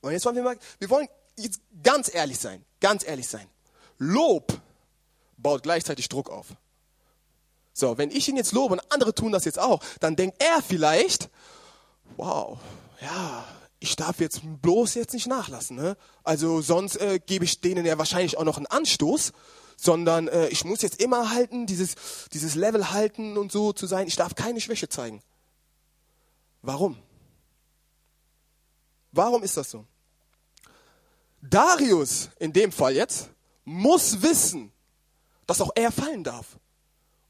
[0.02, 3.48] Und jetzt wollen wir mal, wir wollen jetzt ganz ehrlich sein, ganz ehrlich sein.
[3.98, 4.60] Lob
[5.38, 6.48] baut gleichzeitig Druck auf.
[7.74, 10.62] So, wenn ich ihn jetzt lobe und andere tun das jetzt auch, dann denkt er
[10.62, 11.30] vielleicht,
[12.18, 12.58] wow,
[13.02, 13.46] ja,
[13.80, 15.76] ich darf jetzt bloß jetzt nicht nachlassen.
[15.76, 15.98] Ne?
[16.24, 19.34] Also sonst äh, gebe ich denen ja wahrscheinlich auch noch einen Anstoß,
[19.76, 21.96] sondern äh, ich muss jetzt immer halten, dieses,
[22.34, 24.08] dieses Level halten und so zu sein.
[24.08, 25.22] Ich darf keine Schwäche zeigen.
[26.62, 26.98] Warum?
[29.12, 29.86] Warum ist das so?
[31.42, 33.30] Darius, in dem Fall jetzt,
[33.64, 34.72] muss wissen,
[35.46, 36.58] dass auch er fallen darf.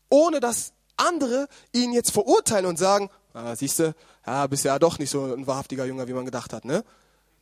[0.09, 3.93] Ohne dass andere ihn jetzt verurteilen und sagen, ah, siehst du,
[4.27, 6.83] ja, bist ja doch nicht so ein wahrhaftiger Junge, wie man gedacht hat, ne?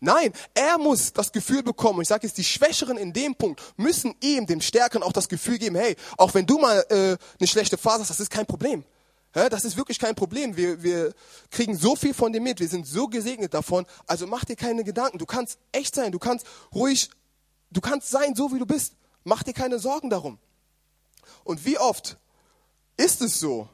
[0.02, 4.14] Nein, er muss das Gefühl bekommen, ich sage jetzt, die Schwächeren in dem Punkt müssen
[4.22, 7.78] ihm, dem Stärkeren, auch das Gefühl geben, hey, auch wenn du mal äh, eine schlechte
[7.78, 8.84] Phase hast, das ist kein Problem.
[9.34, 10.56] Ja, das ist wirklich kein Problem.
[10.56, 11.14] Wir, wir
[11.50, 14.84] kriegen so viel von dir mit, wir sind so gesegnet davon, also mach dir keine
[14.84, 15.18] Gedanken.
[15.18, 17.10] Du kannst echt sein, du kannst ruhig,
[17.72, 18.94] du kannst sein, so wie du bist.
[19.24, 20.38] Mach dir keine Sorgen darum.
[21.44, 22.18] Und wie oft
[22.96, 23.68] ist es so,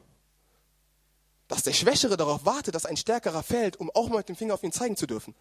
[1.51, 4.53] dass der Schwächere darauf wartet, dass ein Stärkerer fällt, um auch mal mit dem Finger
[4.53, 5.35] auf ihn zeigen zu dürfen.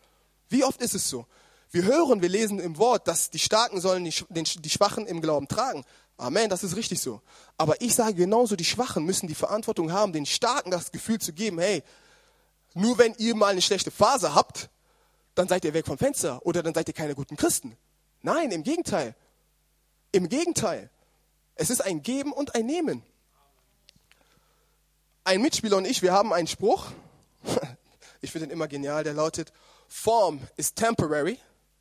[0.48, 1.24] Wie oft ist es so?
[1.70, 5.46] Wir hören, wir lesen im Wort, dass die Starken sollen die, die Schwachen im Glauben
[5.46, 5.84] tragen.
[6.16, 7.22] Amen, das ist richtig so.
[7.56, 11.32] Aber ich sage genauso, die Schwachen müssen die Verantwortung haben, den Starken das Gefühl zu
[11.32, 11.84] geben, hey,
[12.74, 14.68] nur wenn ihr mal eine schlechte Phase habt,
[15.36, 17.76] dann seid ihr weg vom Fenster oder dann seid ihr keine guten Christen.
[18.22, 19.14] Nein, im Gegenteil.
[20.10, 20.90] Im Gegenteil.
[21.54, 23.04] Es ist ein Geben und ein Nehmen
[25.24, 26.86] ein Mitspieler und ich, wir haben einen Spruch.
[28.22, 29.50] Ich finde den immer genial, der lautet,
[29.88, 31.38] Form is temporary,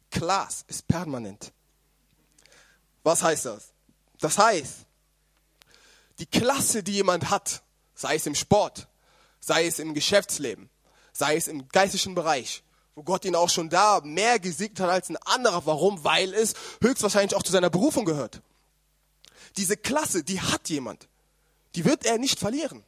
[0.09, 1.51] Class is permanent.
[3.03, 3.73] Was heißt das?
[4.21, 4.85] Das heißt,
[6.19, 7.61] die Klasse, die jemand hat,
[7.93, 8.87] sei es im Sport,
[9.41, 10.69] sei es im Geschäftsleben,
[11.11, 12.63] sei es im geistlichen Bereich,
[12.95, 15.65] wo Gott ihn auch schon da mehr gesiegt hat als ein anderer.
[15.65, 16.05] Warum?
[16.05, 18.41] Weil es höchstwahrscheinlich auch zu seiner Berufung gehört.
[19.57, 21.09] Diese Klasse, die hat jemand.
[21.75, 22.85] Die wird er nicht verlieren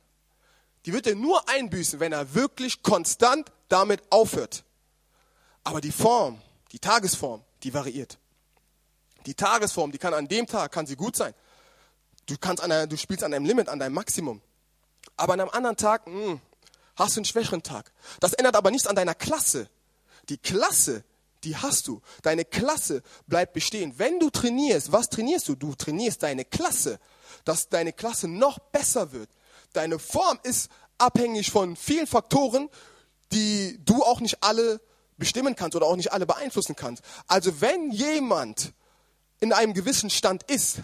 [0.85, 4.63] die wird er nur einbüßen, wenn er wirklich konstant damit aufhört.
[5.63, 6.41] Aber die Form,
[6.71, 8.17] die Tagesform, die variiert.
[9.25, 11.33] Die Tagesform, die kann an dem Tag, kann sie gut sein.
[12.25, 14.41] Du, kannst an einer, du spielst an deinem Limit, an deinem Maximum.
[15.17, 16.41] Aber an einem anderen Tag mh, hm,
[16.95, 17.91] hast du einen schwächeren Tag.
[18.19, 19.69] Das ändert aber nichts an deiner Klasse.
[20.29, 21.03] Die Klasse,
[21.43, 22.01] die hast du.
[22.21, 23.93] Deine Klasse bleibt bestehen.
[23.97, 25.55] Wenn du trainierst, was trainierst du?
[25.55, 26.99] Du trainierst deine Klasse,
[27.43, 29.29] dass deine Klasse noch besser wird.
[29.73, 32.69] Deine Form ist abhängig von vielen Faktoren,
[33.31, 34.81] die du auch nicht alle
[35.17, 37.03] bestimmen kannst oder auch nicht alle beeinflussen kannst.
[37.27, 38.73] Also wenn jemand
[39.39, 40.79] in einem gewissen Stand ist,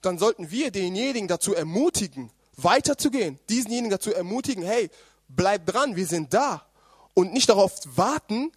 [0.00, 4.90] dann sollten wir denjenigen dazu ermutigen, weiterzugehen, diesenjenigen dazu ermutigen, hey,
[5.28, 6.66] bleib dran, wir sind da
[7.14, 8.52] und nicht darauf warten,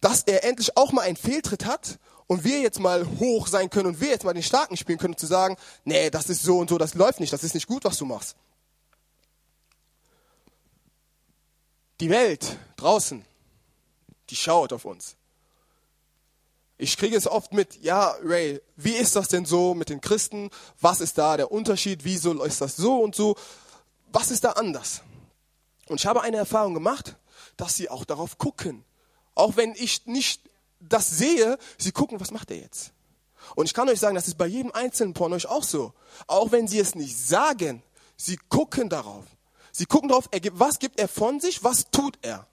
[0.00, 3.86] dass er endlich auch mal einen Fehltritt hat und wir jetzt mal hoch sein können
[3.86, 6.70] und wir jetzt mal den Starken spielen können, zu sagen, nee, das ist so und
[6.70, 8.36] so, das läuft nicht, das ist nicht gut, was du machst.
[12.00, 13.24] Die Welt draußen,
[14.30, 15.16] die schaut auf uns.
[16.78, 20.48] Ich kriege es oft mit, ja, Ray, wie ist das denn so mit den Christen?
[20.80, 22.04] Was ist da der Unterschied?
[22.04, 23.36] Wieso ist das so und so?
[24.12, 25.02] Was ist da anders?
[25.88, 27.16] Und ich habe eine Erfahrung gemacht,
[27.58, 28.82] dass sie auch darauf gucken.
[29.34, 30.48] Auch wenn ich nicht
[30.80, 32.92] das sehe, sie gucken, was macht er jetzt?
[33.56, 35.92] Und ich kann euch sagen, das ist bei jedem Einzelnen von euch auch so.
[36.26, 37.82] Auch wenn sie es nicht sagen,
[38.16, 39.24] sie gucken darauf.
[39.72, 42.46] Sie gucken darauf, was gibt er von sich, was tut er.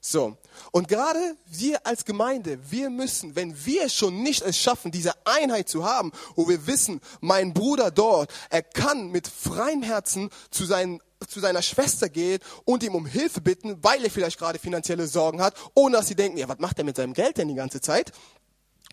[0.00, 0.38] So.
[0.72, 5.68] Und gerade wir als Gemeinde, wir müssen, wenn wir schon nicht es schaffen, diese Einheit
[5.68, 11.02] zu haben, wo wir wissen, mein Bruder dort, er kann mit freiem Herzen zu, seinen,
[11.28, 15.42] zu seiner Schwester gehen und ihm um Hilfe bitten, weil er vielleicht gerade finanzielle Sorgen
[15.42, 17.82] hat, ohne dass sie denken, ja, was macht er mit seinem Geld denn die ganze
[17.82, 18.12] Zeit?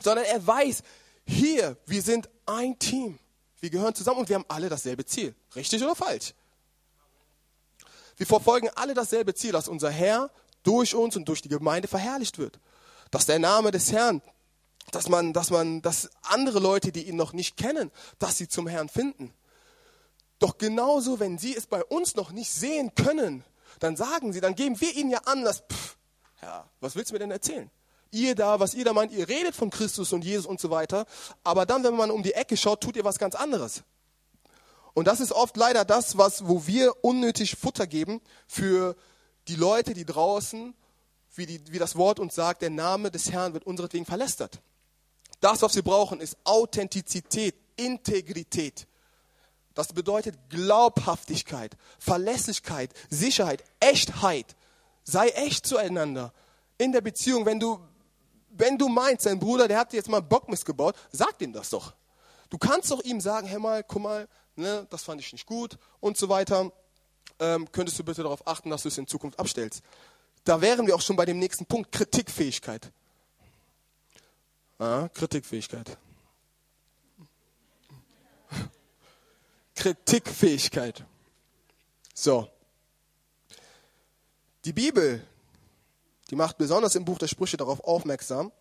[0.02, 0.84] Sondern er weiß,
[1.26, 3.18] hier, wir sind ein Team.
[3.60, 5.34] Wir gehören zusammen und wir haben alle dasselbe Ziel.
[5.56, 6.34] Richtig oder falsch?
[8.18, 10.32] Wir verfolgen alle dasselbe Ziel, dass unser Herr
[10.64, 12.60] durch uns und durch die Gemeinde verherrlicht wird.
[13.12, 14.22] Dass der Name des Herrn,
[14.92, 18.68] dass man, dass man, dass andere Leute, die ihn noch nicht kennen, dass sie zum
[18.68, 19.34] Herrn finden.
[20.40, 23.44] Doch genauso, wenn sie es bei uns noch nicht sehen können,
[23.80, 25.98] dann sagen sie, dann geben wir ihnen ja an, dass, pff,
[26.42, 27.70] ja, was willst du mir denn erzählen?
[28.12, 31.06] Ihr da, was ihr da meint, ihr redet von Christus und Jesus und so weiter,
[31.44, 33.84] aber dann, wenn man um die Ecke schaut, tut ihr was ganz anderes.
[34.98, 38.96] Und das ist oft leider das, was, wo wir unnötig Futter geben für
[39.48, 40.74] die Leute, die draußen,
[41.36, 44.60] wie, die, wie das Wort uns sagt, der Name des Herrn wird unseretwegen verlästert.
[45.40, 48.88] Das, was wir brauchen, ist Authentizität, Integrität.
[49.76, 54.56] Das bedeutet Glaubhaftigkeit, Verlässlichkeit, Sicherheit, Echtheit.
[55.04, 56.34] Sei echt zueinander.
[56.80, 57.80] In der Beziehung, wenn du,
[58.50, 61.94] wenn du meinst, dein Bruder, der hat jetzt mal Bock missgebaut, sag ihm das doch.
[62.50, 65.78] Du kannst doch ihm sagen, hey mal, guck mal, ne, das fand ich nicht gut
[66.00, 66.72] und so weiter
[67.40, 69.84] ähm, könntest du bitte darauf achten, dass du es in Zukunft abstellst.
[70.44, 72.92] Da wären wir auch schon bei dem nächsten Punkt, Kritikfähigkeit.
[74.80, 75.98] Ah, Kritikfähigkeit.
[79.76, 81.04] Kritikfähigkeit.
[82.14, 82.50] So.
[84.66, 85.26] Die Bibel,
[86.30, 88.52] die macht besonders im Buch der Sprüche darauf aufmerksam,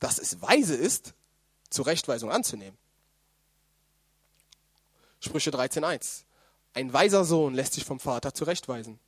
[0.00, 1.14] dass es weise ist,
[1.70, 2.76] Zurechtweisung anzunehmen.
[5.20, 6.24] Sprüche 13.1.
[6.72, 8.98] Ein weiser Sohn lässt sich vom Vater zurechtweisen,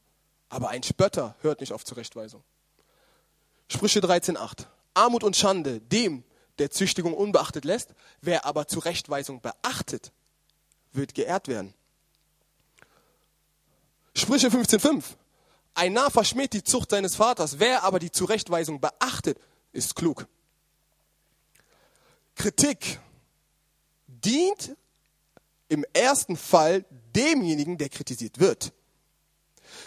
[0.49, 2.43] aber ein Spötter hört nicht auf Zurechtweisung.
[3.69, 4.67] Sprüche 13.8.
[4.95, 6.25] Armut und Schande dem,
[6.59, 10.13] der Züchtigung unbeachtet lässt, wer aber Zurechtweisung beachtet,
[10.93, 11.73] wird geehrt werden.
[14.15, 15.03] Sprüche 15.5.
[15.75, 19.39] Ein Narr verschmäht die Zucht seines Vaters, wer aber die Zurechtweisung beachtet,
[19.73, 20.27] ist klug.
[22.35, 23.01] Kritik
[24.07, 24.77] dient
[25.73, 28.73] im ersten Fall demjenigen, der kritisiert wird.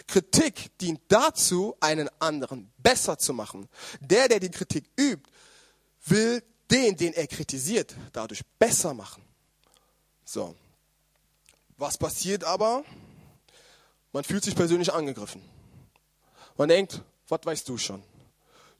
[0.08, 3.68] Kritik dient dazu, einen anderen besser zu machen.
[4.00, 5.30] Der, der die Kritik übt,
[6.06, 9.22] will den, den er kritisiert, dadurch besser machen.
[10.24, 10.56] So.
[11.76, 12.84] Was passiert aber?
[14.12, 15.40] Man fühlt sich persönlich angegriffen.
[16.56, 18.02] Man denkt, was weißt du schon?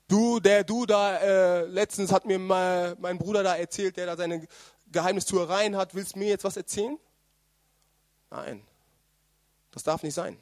[0.08, 4.16] Du, der du da, äh, letztens hat mir mal mein Bruder da erzählt, der da
[4.16, 4.48] seine
[4.96, 6.98] Geheimnistuereien hat, willst du mir jetzt was erzählen?
[8.30, 8.66] Nein,
[9.70, 10.38] das darf nicht sein.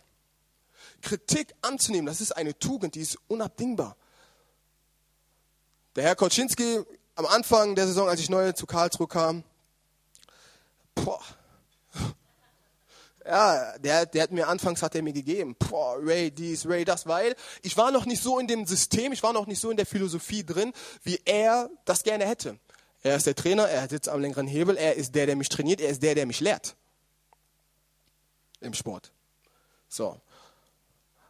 [1.02, 3.96] Kritik anzunehmen, das ist eine Tugend, die ist unabdingbar.
[5.96, 6.84] Der Herr Koczynski
[7.16, 9.42] am Anfang der Saison, als ich neu zu Karlsruhe kam,
[10.94, 11.20] boah,
[13.26, 17.06] ja, der, der hat mir anfangs hat er mir gegeben, boah, Ray dies, Ray das,
[17.06, 19.76] weil ich war noch nicht so in dem System, ich war noch nicht so in
[19.76, 22.58] der Philosophie drin, wie er das gerne hätte.
[23.04, 25.80] Er ist der Trainer, er sitzt am längeren Hebel, er ist der, der mich trainiert,
[25.80, 26.74] er ist der, der mich lehrt
[28.64, 29.12] im Sport.
[29.88, 30.20] So.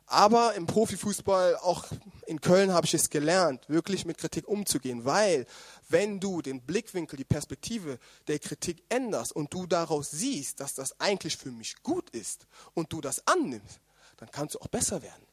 [0.07, 1.87] Aber im Profifußball, auch
[2.27, 5.47] in Köln habe ich es gelernt, wirklich mit Kritik umzugehen, weil
[5.89, 7.99] wenn du den Blickwinkel, die Perspektive
[8.29, 12.93] der Kritik änderst und du daraus siehst, dass das eigentlich für mich gut ist und
[12.93, 13.81] du das annimmst,
[14.19, 15.27] dann kannst du auch besser werden.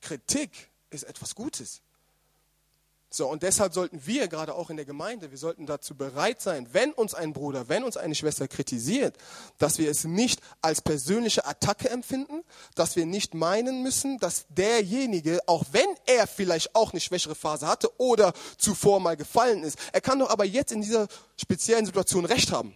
[0.00, 1.80] Kritik ist etwas Gutes.
[3.16, 6.68] So, und deshalb sollten wir gerade auch in der Gemeinde, wir sollten dazu bereit sein,
[6.72, 9.16] wenn uns ein Bruder, wenn uns eine Schwester kritisiert,
[9.56, 12.42] dass wir es nicht als persönliche Attacke empfinden,
[12.74, 17.66] dass wir nicht meinen müssen, dass derjenige, auch wenn er vielleicht auch eine schwächere Phase
[17.66, 21.08] hatte oder zuvor mal gefallen ist, er kann doch aber jetzt in dieser
[21.40, 22.74] speziellen Situation Recht haben.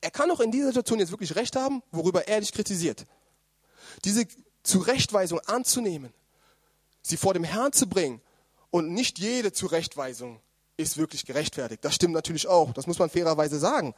[0.00, 3.06] Er kann doch in dieser Situation jetzt wirklich Recht haben, worüber er dich kritisiert.
[4.04, 4.26] Diese
[4.64, 6.12] Zurechtweisung anzunehmen,
[7.00, 8.20] sie vor dem Herrn zu bringen
[8.70, 10.40] und nicht jede Zurechtweisung
[10.76, 11.84] ist wirklich gerechtfertigt.
[11.84, 12.72] Das stimmt natürlich auch.
[12.72, 13.94] Das muss man fairerweise sagen.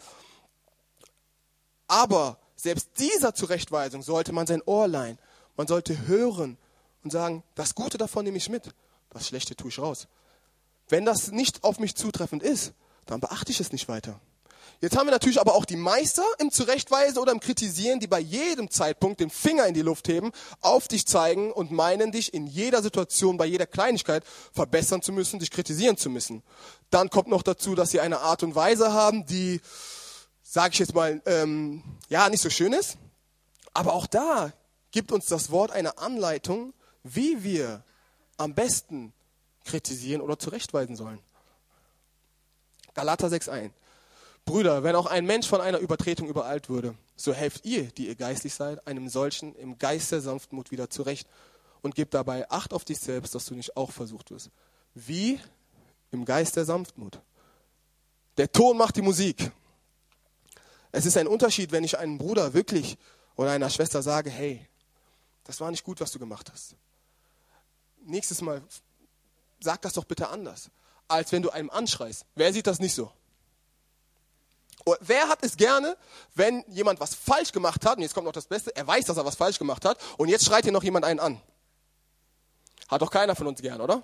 [1.87, 5.19] Aber selbst dieser Zurechtweisung sollte man sein Ohr leihen.
[5.57, 6.57] Man sollte hören
[7.03, 8.75] und sagen, das Gute davon nehme ich mit,
[9.11, 10.07] das Schlechte tue ich raus.
[10.89, 12.73] Wenn das nicht auf mich zutreffend ist,
[13.07, 14.21] dann beachte ich es nicht weiter.
[14.81, 18.21] Jetzt haben wir natürlich aber auch die Meister im Zurechtweisen oder im Kritisieren, die bei
[18.21, 22.47] jedem Zeitpunkt den Finger in die Luft heben, auf dich zeigen und meinen, dich in
[22.47, 26.43] jeder Situation, bei jeder Kleinigkeit verbessern zu müssen, dich kritisieren zu müssen.
[26.91, 29.61] Dann kommt noch dazu, dass sie eine Art und Weise haben, die,
[30.43, 32.99] sage ich jetzt mal, ähm, ja, nicht so schön ist.
[33.75, 34.53] Aber auch da
[34.91, 37.83] gibt uns das Wort eine Anleitung, wie wir
[38.37, 39.13] am besten
[39.65, 41.21] kritisieren oder zurechtweisen sollen.
[42.95, 43.71] Galater 6,1.
[44.49, 48.15] Brüder, wenn auch ein Mensch von einer Übertretung übereilt würde, so helft ihr, die ihr
[48.15, 51.29] geistlich seid, einem solchen im Geist der Sanftmut wieder zurecht
[51.83, 54.51] und gebt dabei Acht auf dich selbst, dass du nicht auch versucht wirst.
[54.95, 55.39] Wie?
[56.11, 57.21] Im Geist der Sanftmut.
[58.39, 59.51] Der Ton macht die Musik.
[60.93, 62.97] Es ist ein Unterschied, wenn ich einem Bruder wirklich
[63.37, 64.67] oder einer Schwester sage, hey,
[65.45, 66.75] das war nicht gut, was du gemacht hast.
[68.05, 68.63] Nächstes Mal
[69.61, 70.71] sag das doch bitte anders
[71.09, 72.27] als wenn du einem anschreist.
[72.35, 73.11] Wer sieht das nicht so?
[75.01, 75.97] Wer hat es gerne,
[76.35, 79.17] wenn jemand was falsch gemacht hat, und jetzt kommt noch das Beste, er weiß, dass
[79.17, 81.41] er was falsch gemacht hat, und jetzt schreit hier noch jemand einen an?
[82.89, 84.03] Hat doch keiner von uns gern, oder?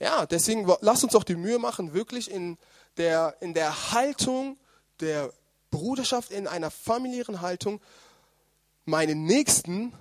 [0.00, 2.56] Ja, deswegen lasst uns doch die Mühe machen, wirklich in
[2.96, 4.56] der, in der Haltung
[5.00, 5.32] der
[5.70, 7.80] Bruderschaft, in einer familiären Haltung,
[8.84, 9.92] meinen Nächsten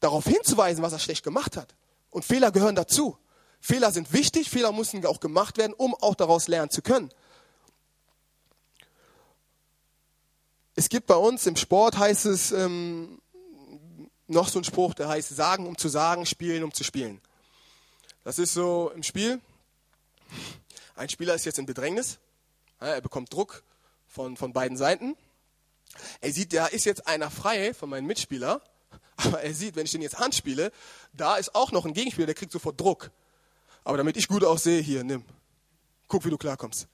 [0.00, 1.74] darauf hinzuweisen, was er schlecht gemacht hat.
[2.10, 3.18] Und Fehler gehören dazu.
[3.60, 7.10] Fehler sind wichtig, Fehler müssen auch gemacht werden, um auch daraus lernen zu können.
[10.76, 13.20] Es gibt bei uns im Sport, heißt es, ähm,
[14.26, 17.20] noch so ein Spruch, der heißt sagen, um zu sagen, spielen, um zu spielen.
[18.24, 19.40] Das ist so im Spiel.
[20.96, 22.18] Ein Spieler ist jetzt in Bedrängnis.
[22.80, 23.62] Er bekommt Druck
[24.08, 25.16] von, von beiden Seiten.
[26.20, 28.60] Er sieht, da ist jetzt einer frei von meinem Mitspieler.
[29.16, 30.72] Aber er sieht, wenn ich den jetzt anspiele,
[31.12, 33.12] da ist auch noch ein Gegenspieler, der kriegt sofort Druck.
[33.84, 35.24] Aber damit ich gut aussehe, hier, nimm.
[36.08, 36.88] Guck, wie du klarkommst.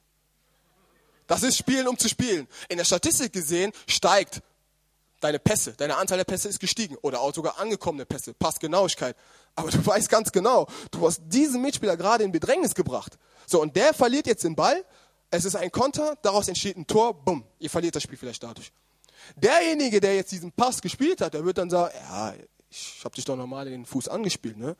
[1.31, 2.49] Das ist Spielen, um zu spielen.
[2.69, 4.43] In der Statistik gesehen steigt
[5.21, 9.15] deine Pässe, deine Anzahl der Pässe ist gestiegen oder auch sogar angekommene Pässe, Passgenauigkeit.
[9.55, 13.17] Aber du weißt ganz genau, du hast diesen Mitspieler gerade in Bedrängnis gebracht.
[13.47, 14.85] So, und der verliert jetzt den Ball,
[15.31, 18.73] es ist ein Konter, daraus entsteht ein Tor, bumm, ihr verliert das Spiel vielleicht dadurch.
[19.37, 22.35] Derjenige, der jetzt diesen Pass gespielt hat, der wird dann sagen, ja,
[22.69, 24.75] ich habe dich doch normal in den Fuß angespielt, ne?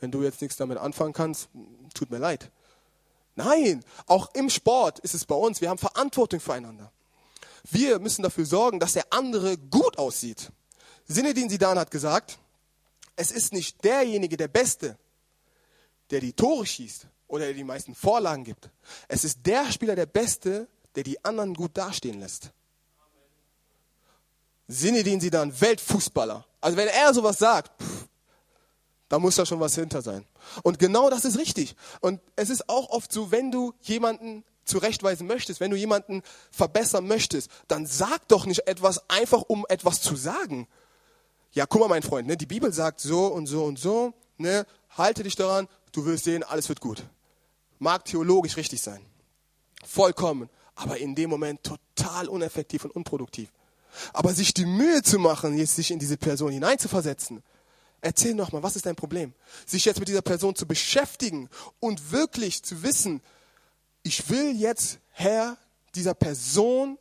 [0.00, 1.48] Wenn du jetzt nichts damit anfangen kannst,
[1.94, 2.50] tut mir leid.
[3.34, 6.92] Nein, auch im Sport ist es bei uns, wir haben Verantwortung füreinander.
[7.70, 10.50] Wir müssen dafür sorgen, dass der andere gut aussieht.
[11.06, 12.38] Sinedin Sidan hat gesagt,
[13.16, 14.98] es ist nicht derjenige, der Beste,
[16.10, 18.68] der die Tore schießt oder der die meisten Vorlagen gibt.
[19.08, 22.50] Es ist der Spieler, der Beste, der die anderen gut dastehen lässt.
[24.68, 26.44] Sinedin Sidan, Weltfußballer.
[26.60, 28.08] Also wenn er sowas sagt, pff,
[29.12, 30.24] da muss da schon was hinter sein.
[30.62, 31.76] Und genau das ist richtig.
[32.00, 37.06] Und es ist auch oft so, wenn du jemanden zurechtweisen möchtest, wenn du jemanden verbessern
[37.06, 40.66] möchtest, dann sag doch nicht etwas einfach, um etwas zu sagen.
[41.52, 44.64] Ja, guck mal, mein Freund, ne, die Bibel sagt so und so und so, ne,
[44.96, 47.04] halte dich daran, du wirst sehen, alles wird gut.
[47.80, 49.04] Mag theologisch richtig sein.
[49.84, 50.48] Vollkommen.
[50.74, 53.52] Aber in dem Moment total uneffektiv und unproduktiv.
[54.14, 57.42] Aber sich die Mühe zu machen, jetzt sich in diese Person hineinzuversetzen,
[58.04, 59.32] Erzähl noch mal, was ist dein Problem?
[59.64, 61.48] Sich jetzt mit dieser Person zu beschäftigen
[61.78, 63.22] und wirklich zu wissen,
[64.02, 65.56] ich will jetzt, Herr,
[65.94, 66.98] dieser Person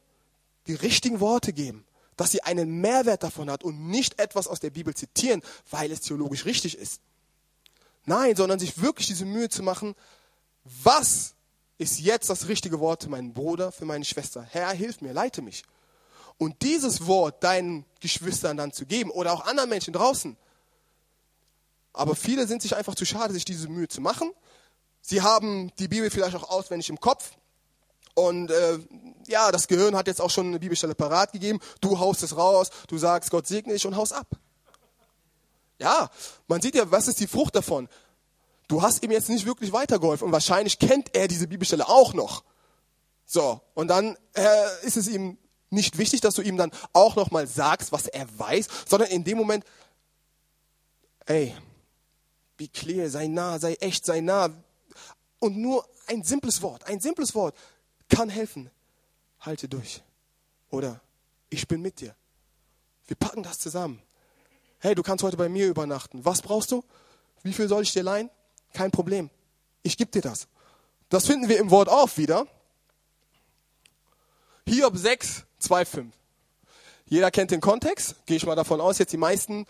[0.67, 1.85] die richtigen Worte geben,
[2.17, 5.41] dass sie einen Mehrwert davon hat und nicht etwas aus der Bibel zitieren,
[5.71, 7.01] weil es theologisch richtig ist.
[8.05, 9.95] Nein, sondern sich wirklich diese Mühe zu machen,
[10.63, 11.33] was
[11.79, 14.43] ist jetzt das richtige Wort für meinen Bruder, für meine Schwester?
[14.43, 15.63] Herr, hilf mir, leite mich.
[16.37, 20.37] Und dieses Wort deinen Geschwistern dann zu geben oder auch anderen Menschen draußen,
[21.93, 24.31] aber viele sind sich einfach zu schade, sich diese Mühe zu machen.
[25.01, 27.31] Sie haben die Bibel vielleicht auch auswendig im Kopf.
[28.13, 28.79] Und äh,
[29.27, 31.59] ja, das Gehirn hat jetzt auch schon eine Bibelstelle parat gegeben.
[31.79, 34.27] Du haust es raus, du sagst, Gott segne dich und haust ab.
[35.79, 36.09] Ja,
[36.47, 37.89] man sieht ja, was ist die Frucht davon?
[38.67, 42.43] Du hast ihm jetzt nicht wirklich weitergeholfen und wahrscheinlich kennt er diese Bibelstelle auch noch.
[43.25, 45.37] So, und dann äh, ist es ihm
[45.69, 49.23] nicht wichtig, dass du ihm dann auch noch mal sagst, was er weiß, sondern in
[49.23, 49.65] dem Moment,
[51.25, 51.55] ey,
[52.61, 54.51] Be clear, sei nah, sei echt, sei nah.
[55.39, 57.55] Und nur ein simples Wort, ein simples Wort
[58.07, 58.69] kann helfen.
[59.39, 60.03] Halte durch.
[60.69, 61.01] Oder
[61.49, 62.15] ich bin mit dir.
[63.07, 63.99] Wir packen das zusammen.
[64.77, 66.23] Hey, du kannst heute bei mir übernachten.
[66.23, 66.83] Was brauchst du?
[67.41, 68.29] Wie viel soll ich dir leihen?
[68.73, 69.31] Kein Problem.
[69.81, 70.47] Ich gebe dir das.
[71.09, 72.45] Das finden wir im Wort auf wieder.
[74.67, 76.15] Hiob 6, 2, 5.
[77.05, 79.65] Jeder kennt den Kontext, gehe ich mal davon aus, jetzt die meisten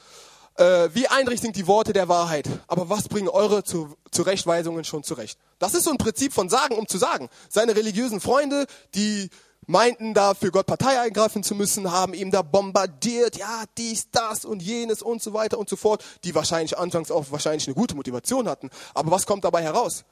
[0.61, 5.03] äh, wie eindringlich sind die Worte der Wahrheit, aber was bringen eure zu, Zurechtweisungen schon
[5.03, 5.39] zurecht?
[5.59, 7.29] Das ist so ein Prinzip von Sagen, um zu sagen.
[7.49, 9.29] Seine religiösen Freunde, die
[9.65, 14.45] meinten da für Gott Partei eingreifen zu müssen, haben ihm da bombardiert, ja, dies, das
[14.45, 17.95] und jenes und so weiter und so fort, die wahrscheinlich anfangs auch wahrscheinlich eine gute
[17.95, 18.69] Motivation hatten.
[18.93, 20.03] Aber was kommt dabei heraus?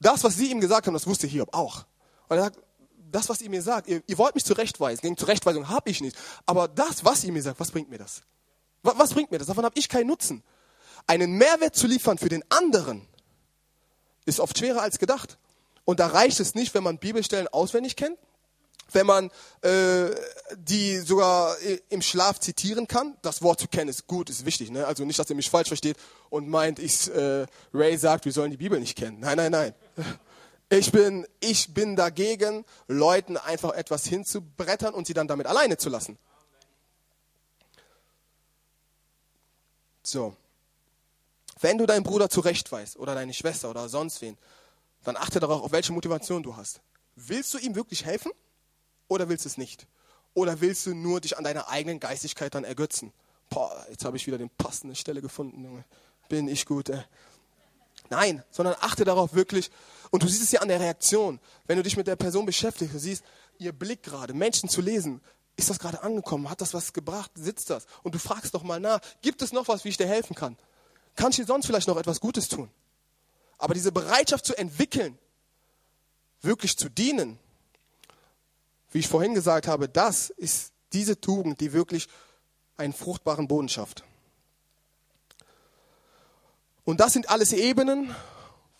[0.00, 1.84] Das, was sie ihm gesagt haben, das wusste Hiob auch.
[2.28, 2.58] Und er sagt,
[3.10, 6.16] das, was ihr mir sagt, ihr, ihr wollt mich zurechtweisen, gegen Zurechtweisung habe ich nicht.
[6.46, 8.22] Aber das, was ihr mir sagt, was bringt mir das?
[8.82, 9.48] Was bringt mir das?
[9.48, 10.42] Davon habe ich keinen Nutzen.
[11.06, 13.06] einen Mehrwert zu liefern für den anderen,
[14.26, 15.38] ist oft schwerer als gedacht.
[15.84, 18.18] Und da reicht es nicht, wenn man Bibelstellen auswendig kennt,
[18.92, 19.30] wenn man
[19.62, 20.10] äh,
[20.56, 21.56] die sogar
[21.88, 23.16] im Schlaf zitieren kann.
[23.22, 24.70] Das Wort zu kennen ist gut, ist wichtig.
[24.70, 24.86] Ne?
[24.86, 25.96] Also nicht, dass ihr mich falsch versteht
[26.28, 29.20] und meint, ich, äh, Ray sagt, wir sollen die Bibel nicht kennen.
[29.20, 29.74] Nein, nein, nein.
[30.72, 35.88] Ich bin, ich bin dagegen, Leuten einfach etwas hinzubrettern und sie dann damit alleine zu
[35.88, 36.16] lassen.
[40.10, 40.34] So.
[41.60, 44.36] Wenn du deinen Bruder zurechtweist oder deine Schwester oder sonst wen,
[45.04, 46.80] dann achte darauf, auf welche Motivation du hast.
[47.14, 48.32] Willst du ihm wirklich helfen
[49.06, 49.86] oder willst du es nicht?
[50.34, 53.12] Oder willst du nur dich an deiner eigenen Geistigkeit dann ergötzen?
[53.50, 55.84] Boah, jetzt habe ich wieder den passende Stelle gefunden, Junge.
[56.28, 57.02] Bin ich gut, ey.
[58.08, 59.70] Nein, sondern achte darauf wirklich.
[60.10, 61.38] Und du siehst es ja an der Reaktion.
[61.66, 63.22] Wenn du dich mit der Person beschäftigst, du siehst
[63.58, 65.20] ihr Blick gerade, Menschen zu lesen.
[65.60, 66.48] Ist das gerade angekommen?
[66.48, 67.30] Hat das was gebracht?
[67.34, 67.84] Sitzt das?
[68.02, 70.56] Und du fragst doch mal nach, gibt es noch was, wie ich dir helfen kann?
[71.16, 72.70] Kann ich dir sonst vielleicht noch etwas Gutes tun?
[73.58, 75.18] Aber diese Bereitschaft zu entwickeln,
[76.40, 77.38] wirklich zu dienen,
[78.90, 82.08] wie ich vorhin gesagt habe, das ist diese Tugend, die wirklich
[82.78, 84.02] einen fruchtbaren Boden schafft.
[86.84, 88.16] Und das sind alles Ebenen,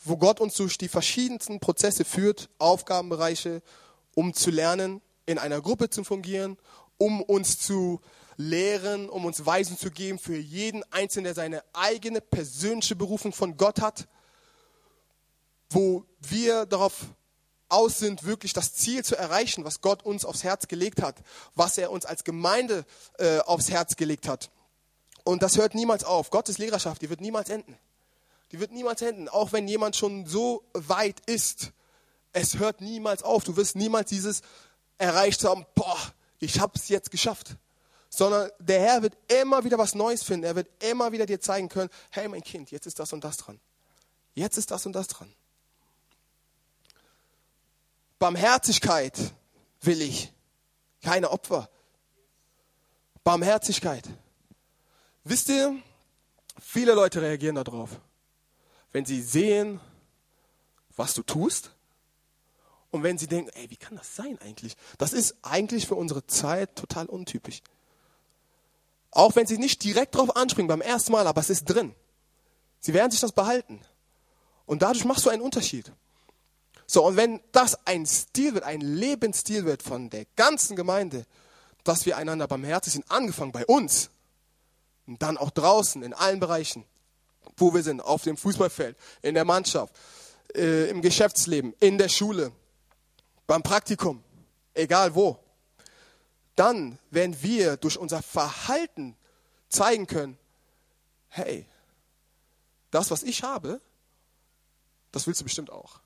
[0.03, 3.61] wo Gott uns durch die verschiedensten Prozesse führt, Aufgabenbereiche,
[4.15, 6.57] um zu lernen, in einer Gruppe zu fungieren,
[6.99, 8.01] um uns zu
[8.37, 13.57] lehren, um uns Weisen zu geben für jeden Einzelnen, der seine eigene persönliche Berufung von
[13.57, 14.09] Gott hat,
[15.71, 17.07] wo wir darauf
[17.69, 21.17] aus sind, wirklich das Ziel zu erreichen, was Gott uns aufs Herz gelegt hat,
[21.55, 22.85] was er uns als Gemeinde
[23.19, 24.51] äh, aufs Herz gelegt hat.
[25.23, 26.31] Und das hört niemals auf.
[26.31, 27.77] Gottes Lehrerschaft, die wird niemals enden.
[28.53, 31.73] Die wird niemals enden, auch wenn jemand schon so weit ist.
[32.33, 33.45] Es hört niemals auf.
[33.45, 34.43] Du wirst niemals dieses
[35.01, 35.99] erreicht haben, boah,
[36.39, 37.57] ich habe es jetzt geschafft
[38.11, 40.45] sondern der Herr wird immer wieder was Neues finden.
[40.45, 43.37] Er wird immer wieder dir zeigen können, hey mein Kind, jetzt ist das und das
[43.37, 43.61] dran.
[44.35, 45.33] Jetzt ist das und das dran.
[48.19, 49.17] Barmherzigkeit
[49.81, 50.33] will ich,
[51.03, 51.71] keine Opfer.
[53.23, 54.09] Barmherzigkeit.
[55.25, 55.81] Wisst ihr,
[56.61, 57.91] viele Leute reagieren darauf,
[58.93, 59.81] wenn sie sehen,
[60.97, 61.71] was du tust
[62.91, 64.77] und wenn sie denken, ey, wie kann das sein eigentlich?
[64.99, 67.63] Das ist eigentlich für unsere Zeit total untypisch.
[69.13, 71.95] Auch wenn sie nicht direkt darauf anspringen beim ersten Mal, aber es ist drin.
[72.81, 73.81] Sie werden sich das behalten.
[74.67, 75.93] Und dadurch machst du einen Unterschied.
[76.87, 81.25] So, und wenn das ein Stil wird, ein Lebensstil wird von der ganzen Gemeinde,
[81.85, 84.11] dass wir einander barmherzig sind, angefangen bei uns
[85.07, 86.85] und dann auch draußen in allen Bereichen,
[87.57, 89.95] wo wir sind, auf dem Fußballfeld, in der Mannschaft,
[90.55, 92.53] äh, im Geschäftsleben, in der Schule,
[93.51, 94.23] beim Praktikum,
[94.75, 95.37] egal wo
[96.55, 99.17] dann werden wir durch unser Verhalten
[99.71, 100.39] zeigen können,
[101.29, 101.67] hey,
[102.91, 103.81] das, was ich habe,
[105.11, 106.01] das willst du bestimmt auch.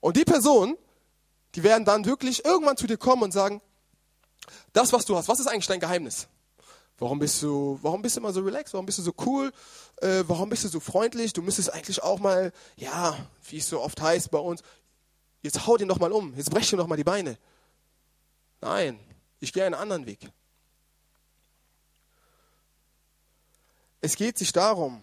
[0.00, 0.76] Und die Personen,
[1.54, 3.62] die werden dann wirklich irgendwann zu dir kommen und sagen,
[4.74, 6.28] das, was du hast, was ist eigentlich dein Geheimnis?
[6.98, 8.74] Warum bist du, warum bist du immer so relaxed?
[8.74, 9.50] Warum bist du so cool?
[10.02, 11.32] Äh, warum bist du so freundlich?
[11.32, 13.16] Du müsstest eigentlich auch mal, ja,
[13.48, 14.62] wie es so oft heißt bei uns,
[15.46, 17.38] jetzt hau den doch mal um, jetzt brech dir doch mal die Beine.
[18.60, 18.98] Nein,
[19.40, 20.30] ich gehe einen anderen Weg.
[24.00, 25.02] Es geht sich darum,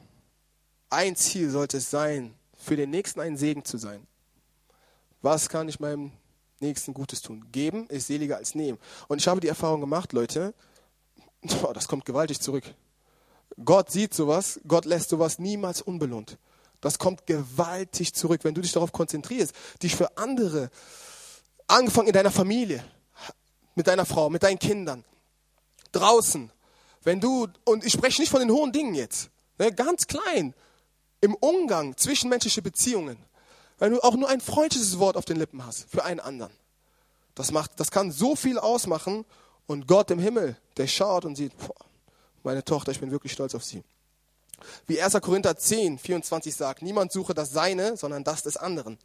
[0.89, 4.05] ein Ziel sollte es sein, für den Nächsten ein Segen zu sein.
[5.21, 6.11] Was kann ich meinem
[6.59, 7.45] Nächsten Gutes tun?
[7.51, 8.77] Geben ist seliger als nehmen.
[9.07, 10.53] Und ich habe die Erfahrung gemacht, Leute,
[11.73, 12.63] das kommt gewaltig zurück.
[13.63, 16.37] Gott sieht sowas, Gott lässt sowas niemals unbelohnt.
[16.83, 20.69] Das kommt gewaltig zurück, wenn du dich darauf konzentrierst, dich für andere,
[21.65, 22.83] angefangen in deiner Familie,
[23.73, 25.05] mit deiner Frau, mit deinen Kindern,
[25.93, 26.51] draußen,
[27.03, 29.29] wenn du, und ich spreche nicht von den hohen Dingen jetzt,
[29.59, 30.53] ne, ganz klein,
[31.21, 33.17] im Umgang, zwischenmenschliche Beziehungen,
[33.79, 36.51] wenn du auch nur ein freundliches Wort auf den Lippen hast für einen anderen.
[37.33, 39.23] Das, macht, das kann so viel ausmachen
[39.67, 41.73] und Gott im Himmel, der schaut und sieht, boah,
[42.43, 43.85] meine Tochter, ich bin wirklich stolz auf sie.
[44.87, 45.13] Wie 1.
[45.21, 48.97] Korinther 10, 24 sagt, niemand suche das Seine, sondern das des anderen.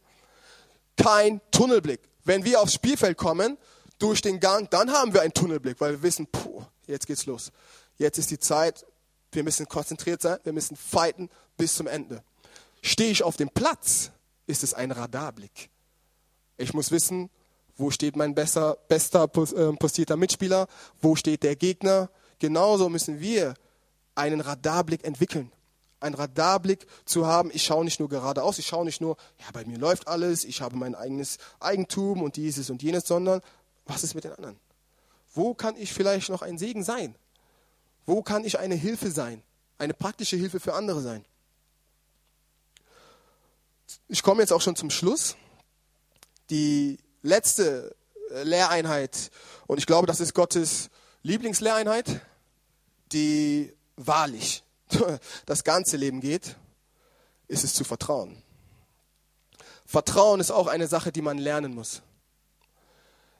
[0.97, 2.01] Kein Tunnelblick.
[2.23, 3.57] Wenn wir aufs Spielfeld kommen,
[3.99, 7.51] durch den Gang, dann haben wir einen Tunnelblick, weil wir wissen, puh, jetzt geht's los.
[7.97, 8.85] Jetzt ist die Zeit,
[9.31, 12.23] wir müssen konzentriert sein, wir müssen fighten bis zum Ende.
[12.81, 14.11] Stehe ich auf dem Platz,
[14.47, 15.69] ist es ein Radarblick.
[16.57, 17.29] Ich muss wissen,
[17.77, 20.67] wo steht mein besser, bester ähm, postierter Mitspieler,
[21.01, 22.09] wo steht der Gegner.
[22.39, 23.53] Genauso müssen wir
[24.19, 25.51] einen Radarblick entwickeln.
[25.99, 29.65] Ein Radarblick zu haben, ich schaue nicht nur geradeaus, ich schaue nicht nur, ja, bei
[29.65, 33.41] mir läuft alles, ich habe mein eigenes Eigentum und dieses und jenes, sondern
[33.85, 34.57] was ist mit den anderen?
[35.33, 37.15] Wo kann ich vielleicht noch ein Segen sein?
[38.05, 39.43] Wo kann ich eine Hilfe sein?
[39.77, 41.25] Eine praktische Hilfe für andere sein?
[44.09, 45.35] ich komme jetzt auch schon zum Schluss.
[46.49, 47.95] Die letzte
[48.31, 49.31] äh, Lehreinheit,
[49.67, 50.89] und ich glaube, das ist Gottes
[51.21, 52.21] Lieblingslehreinheit,
[53.11, 54.63] die wahrlich
[55.45, 56.55] das ganze Leben geht,
[57.47, 58.41] ist es zu vertrauen.
[59.85, 62.01] Vertrauen ist auch eine Sache, die man lernen muss.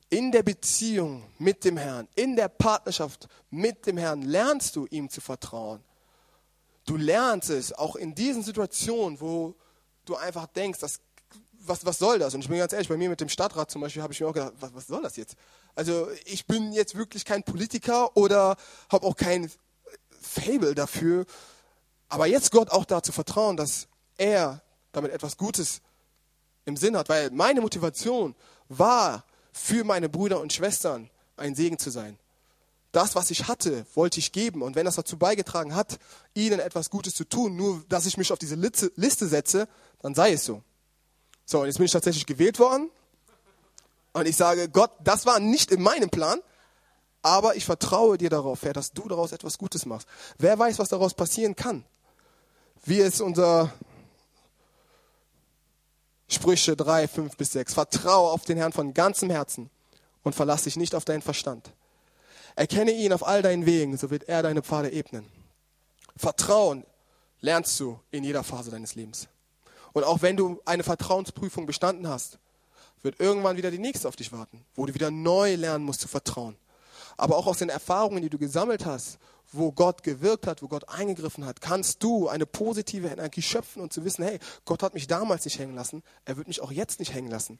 [0.09, 5.09] In der Beziehung mit dem Herrn, in der Partnerschaft mit dem Herrn lernst du ihm
[5.09, 5.83] zu vertrauen.
[6.85, 9.55] Du lernst es auch in diesen Situationen, wo
[10.05, 10.99] du einfach denkst, das,
[11.59, 12.33] was, was soll das?
[12.33, 14.27] Und ich bin ganz ehrlich, bei mir mit dem Stadtrat zum Beispiel habe ich mir
[14.27, 15.35] auch gedacht, was, was soll das jetzt?
[15.75, 18.57] Also ich bin jetzt wirklich kein Politiker oder
[18.89, 19.51] habe auch kein
[20.21, 21.25] Fable dafür.
[22.07, 24.61] Aber jetzt Gott auch dazu vertrauen, dass er
[24.91, 25.81] damit etwas Gutes
[26.65, 28.35] im Sinn hat, weil meine Motivation
[28.67, 32.17] war, für meine Brüder und Schwestern ein Segen zu sein.
[32.91, 34.61] Das, was ich hatte, wollte ich geben.
[34.61, 35.99] Und wenn das dazu beigetragen hat,
[36.33, 39.67] ihnen etwas Gutes zu tun, nur dass ich mich auf diese Liste setze,
[40.01, 40.63] dann sei es so.
[41.45, 42.89] So, und jetzt bin ich tatsächlich gewählt worden.
[44.13, 46.41] Und ich sage, Gott, das war nicht in meinem Plan,
[47.29, 50.07] aber ich vertraue dir darauf, Herr, dass du daraus etwas Gutes machst.
[50.39, 51.85] Wer weiß, was daraus passieren kann?
[52.85, 53.71] Wie es unser
[56.27, 57.75] Sprüche 3, 5 bis 6.
[57.75, 59.69] Vertraue auf den Herrn von ganzem Herzen
[60.23, 61.71] und verlass dich nicht auf deinen Verstand.
[62.55, 65.27] Erkenne ihn auf all deinen Wegen, so wird er deine Pfade ebnen.
[66.17, 66.83] Vertrauen
[67.41, 69.27] lernst du in jeder Phase deines Lebens.
[69.93, 72.39] Und auch wenn du eine Vertrauensprüfung bestanden hast,
[73.03, 76.07] wird irgendwann wieder die nächste auf dich warten, wo du wieder neu lernen musst zu
[76.07, 76.57] vertrauen.
[77.19, 79.19] Aber auch aus den Erfahrungen, die du gesammelt hast,
[79.51, 83.91] wo Gott gewirkt hat, wo Gott eingegriffen hat, kannst du eine positive Energie schöpfen und
[83.91, 86.99] zu wissen, hey, Gott hat mich damals nicht hängen lassen, er wird mich auch jetzt
[86.99, 87.59] nicht hängen lassen.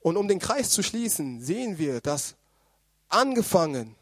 [0.00, 2.34] Und um den Kreis zu schließen, sehen wir, dass
[3.08, 3.94] angefangen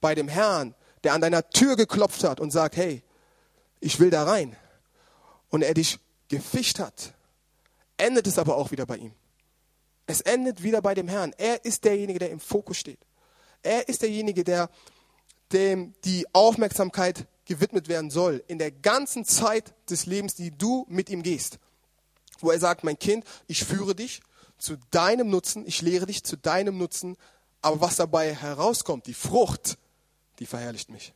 [0.00, 0.74] bei dem Herrn,
[1.04, 3.02] der an deiner Tür geklopft hat und sagt, hey,
[3.80, 4.56] ich will da rein,
[5.50, 7.12] und er dich gefischt hat,
[7.96, 9.12] endet es aber auch wieder bei ihm.
[10.06, 11.34] Es endet wieder bei dem Herrn.
[11.36, 13.00] Er ist derjenige, der im Fokus steht.
[13.66, 14.70] Er ist derjenige, der
[15.52, 21.10] dem die Aufmerksamkeit gewidmet werden soll in der ganzen Zeit des Lebens, die du mit
[21.10, 21.58] ihm gehst.
[22.40, 24.20] Wo er sagt, mein Kind, ich führe dich
[24.58, 27.16] zu deinem Nutzen, ich lehre dich zu deinem Nutzen,
[27.62, 29.78] aber was dabei herauskommt, die Frucht,
[30.38, 31.12] die verherrlicht mich.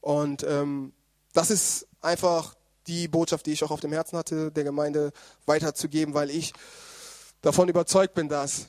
[0.00, 0.92] Und ähm,
[1.32, 2.54] das ist einfach
[2.86, 5.12] die Botschaft, die ich auch auf dem Herzen hatte, der Gemeinde
[5.46, 6.52] weiterzugeben, weil ich
[7.42, 8.68] davon überzeugt bin, dass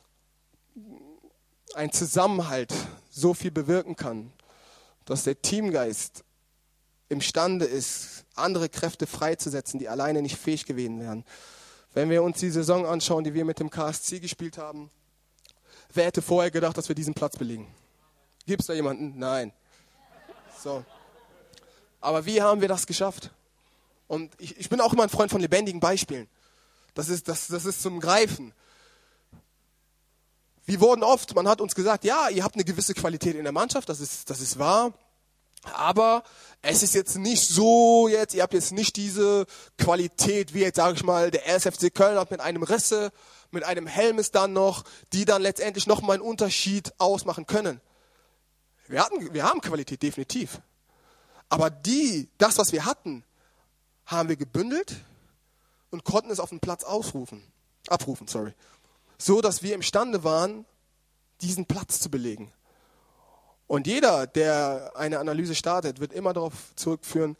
[1.75, 2.73] ein Zusammenhalt
[3.09, 4.31] so viel bewirken kann,
[5.05, 6.23] dass der Teamgeist
[7.09, 11.25] imstande ist, andere Kräfte freizusetzen, die alleine nicht fähig gewesen wären.
[11.93, 14.89] Wenn wir uns die Saison anschauen, die wir mit dem KSC gespielt haben,
[15.93, 17.67] wer hätte vorher gedacht, dass wir diesen Platz belegen?
[18.45, 19.19] Gibt es da jemanden?
[19.19, 19.51] Nein.
[20.63, 20.85] So.
[21.99, 23.31] Aber wie haben wir das geschafft?
[24.07, 26.27] Und ich, ich bin auch immer ein Freund von lebendigen Beispielen.
[26.93, 28.53] Das ist, das, das ist zum Greifen.
[30.71, 33.51] Wir wurden oft, man hat uns gesagt, ja, ihr habt eine gewisse Qualität in der
[33.51, 34.93] Mannschaft, das ist, das ist wahr.
[35.73, 36.23] Aber
[36.61, 39.47] es ist jetzt nicht so jetzt, ihr habt jetzt nicht diese
[39.77, 43.11] Qualität, wie jetzt sage ich mal, der RSFC Köln hat mit einem Risse,
[43.51, 47.81] mit einem Helmes dann noch, die dann letztendlich nochmal einen Unterschied ausmachen können.
[48.87, 50.61] Wir, hatten, wir haben Qualität, definitiv.
[51.49, 53.25] Aber die, das, was wir hatten,
[54.05, 54.95] haben wir gebündelt
[55.89, 57.43] und konnten es auf den Platz ausrufen,
[57.89, 58.53] abrufen, sorry
[59.21, 60.65] so dass wir imstande waren,
[61.41, 62.51] diesen Platz zu belegen.
[63.67, 67.37] Und jeder, der eine Analyse startet, wird immer darauf zurückführen,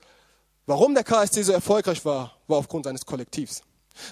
[0.65, 3.63] warum der KSC so erfolgreich war, war aufgrund seines Kollektivs.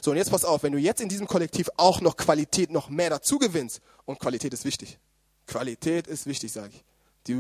[0.02, 2.90] So, und jetzt pass auf, wenn du jetzt in diesem Kollektiv auch noch Qualität noch
[2.90, 4.98] mehr dazu gewinnst, und Qualität ist wichtig.
[5.46, 6.84] Qualität ist wichtig, sage ich.
[7.28, 7.36] Die,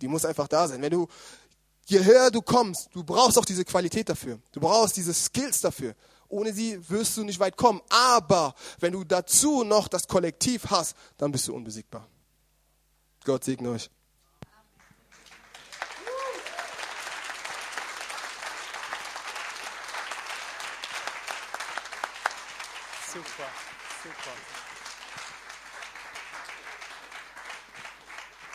[0.00, 0.82] die muss einfach da sein.
[0.82, 1.08] Wenn du,
[1.86, 4.38] je höher du kommst, du brauchst auch diese Qualität dafür.
[4.52, 5.94] Du brauchst diese Skills dafür.
[6.28, 7.80] Ohne sie wirst du nicht weit kommen.
[7.88, 12.06] Aber wenn du dazu noch das Kollektiv hast, dann bist du unbesiegbar.
[13.24, 13.90] Gott segne euch.
[23.12, 23.48] Super,
[24.02, 24.47] super.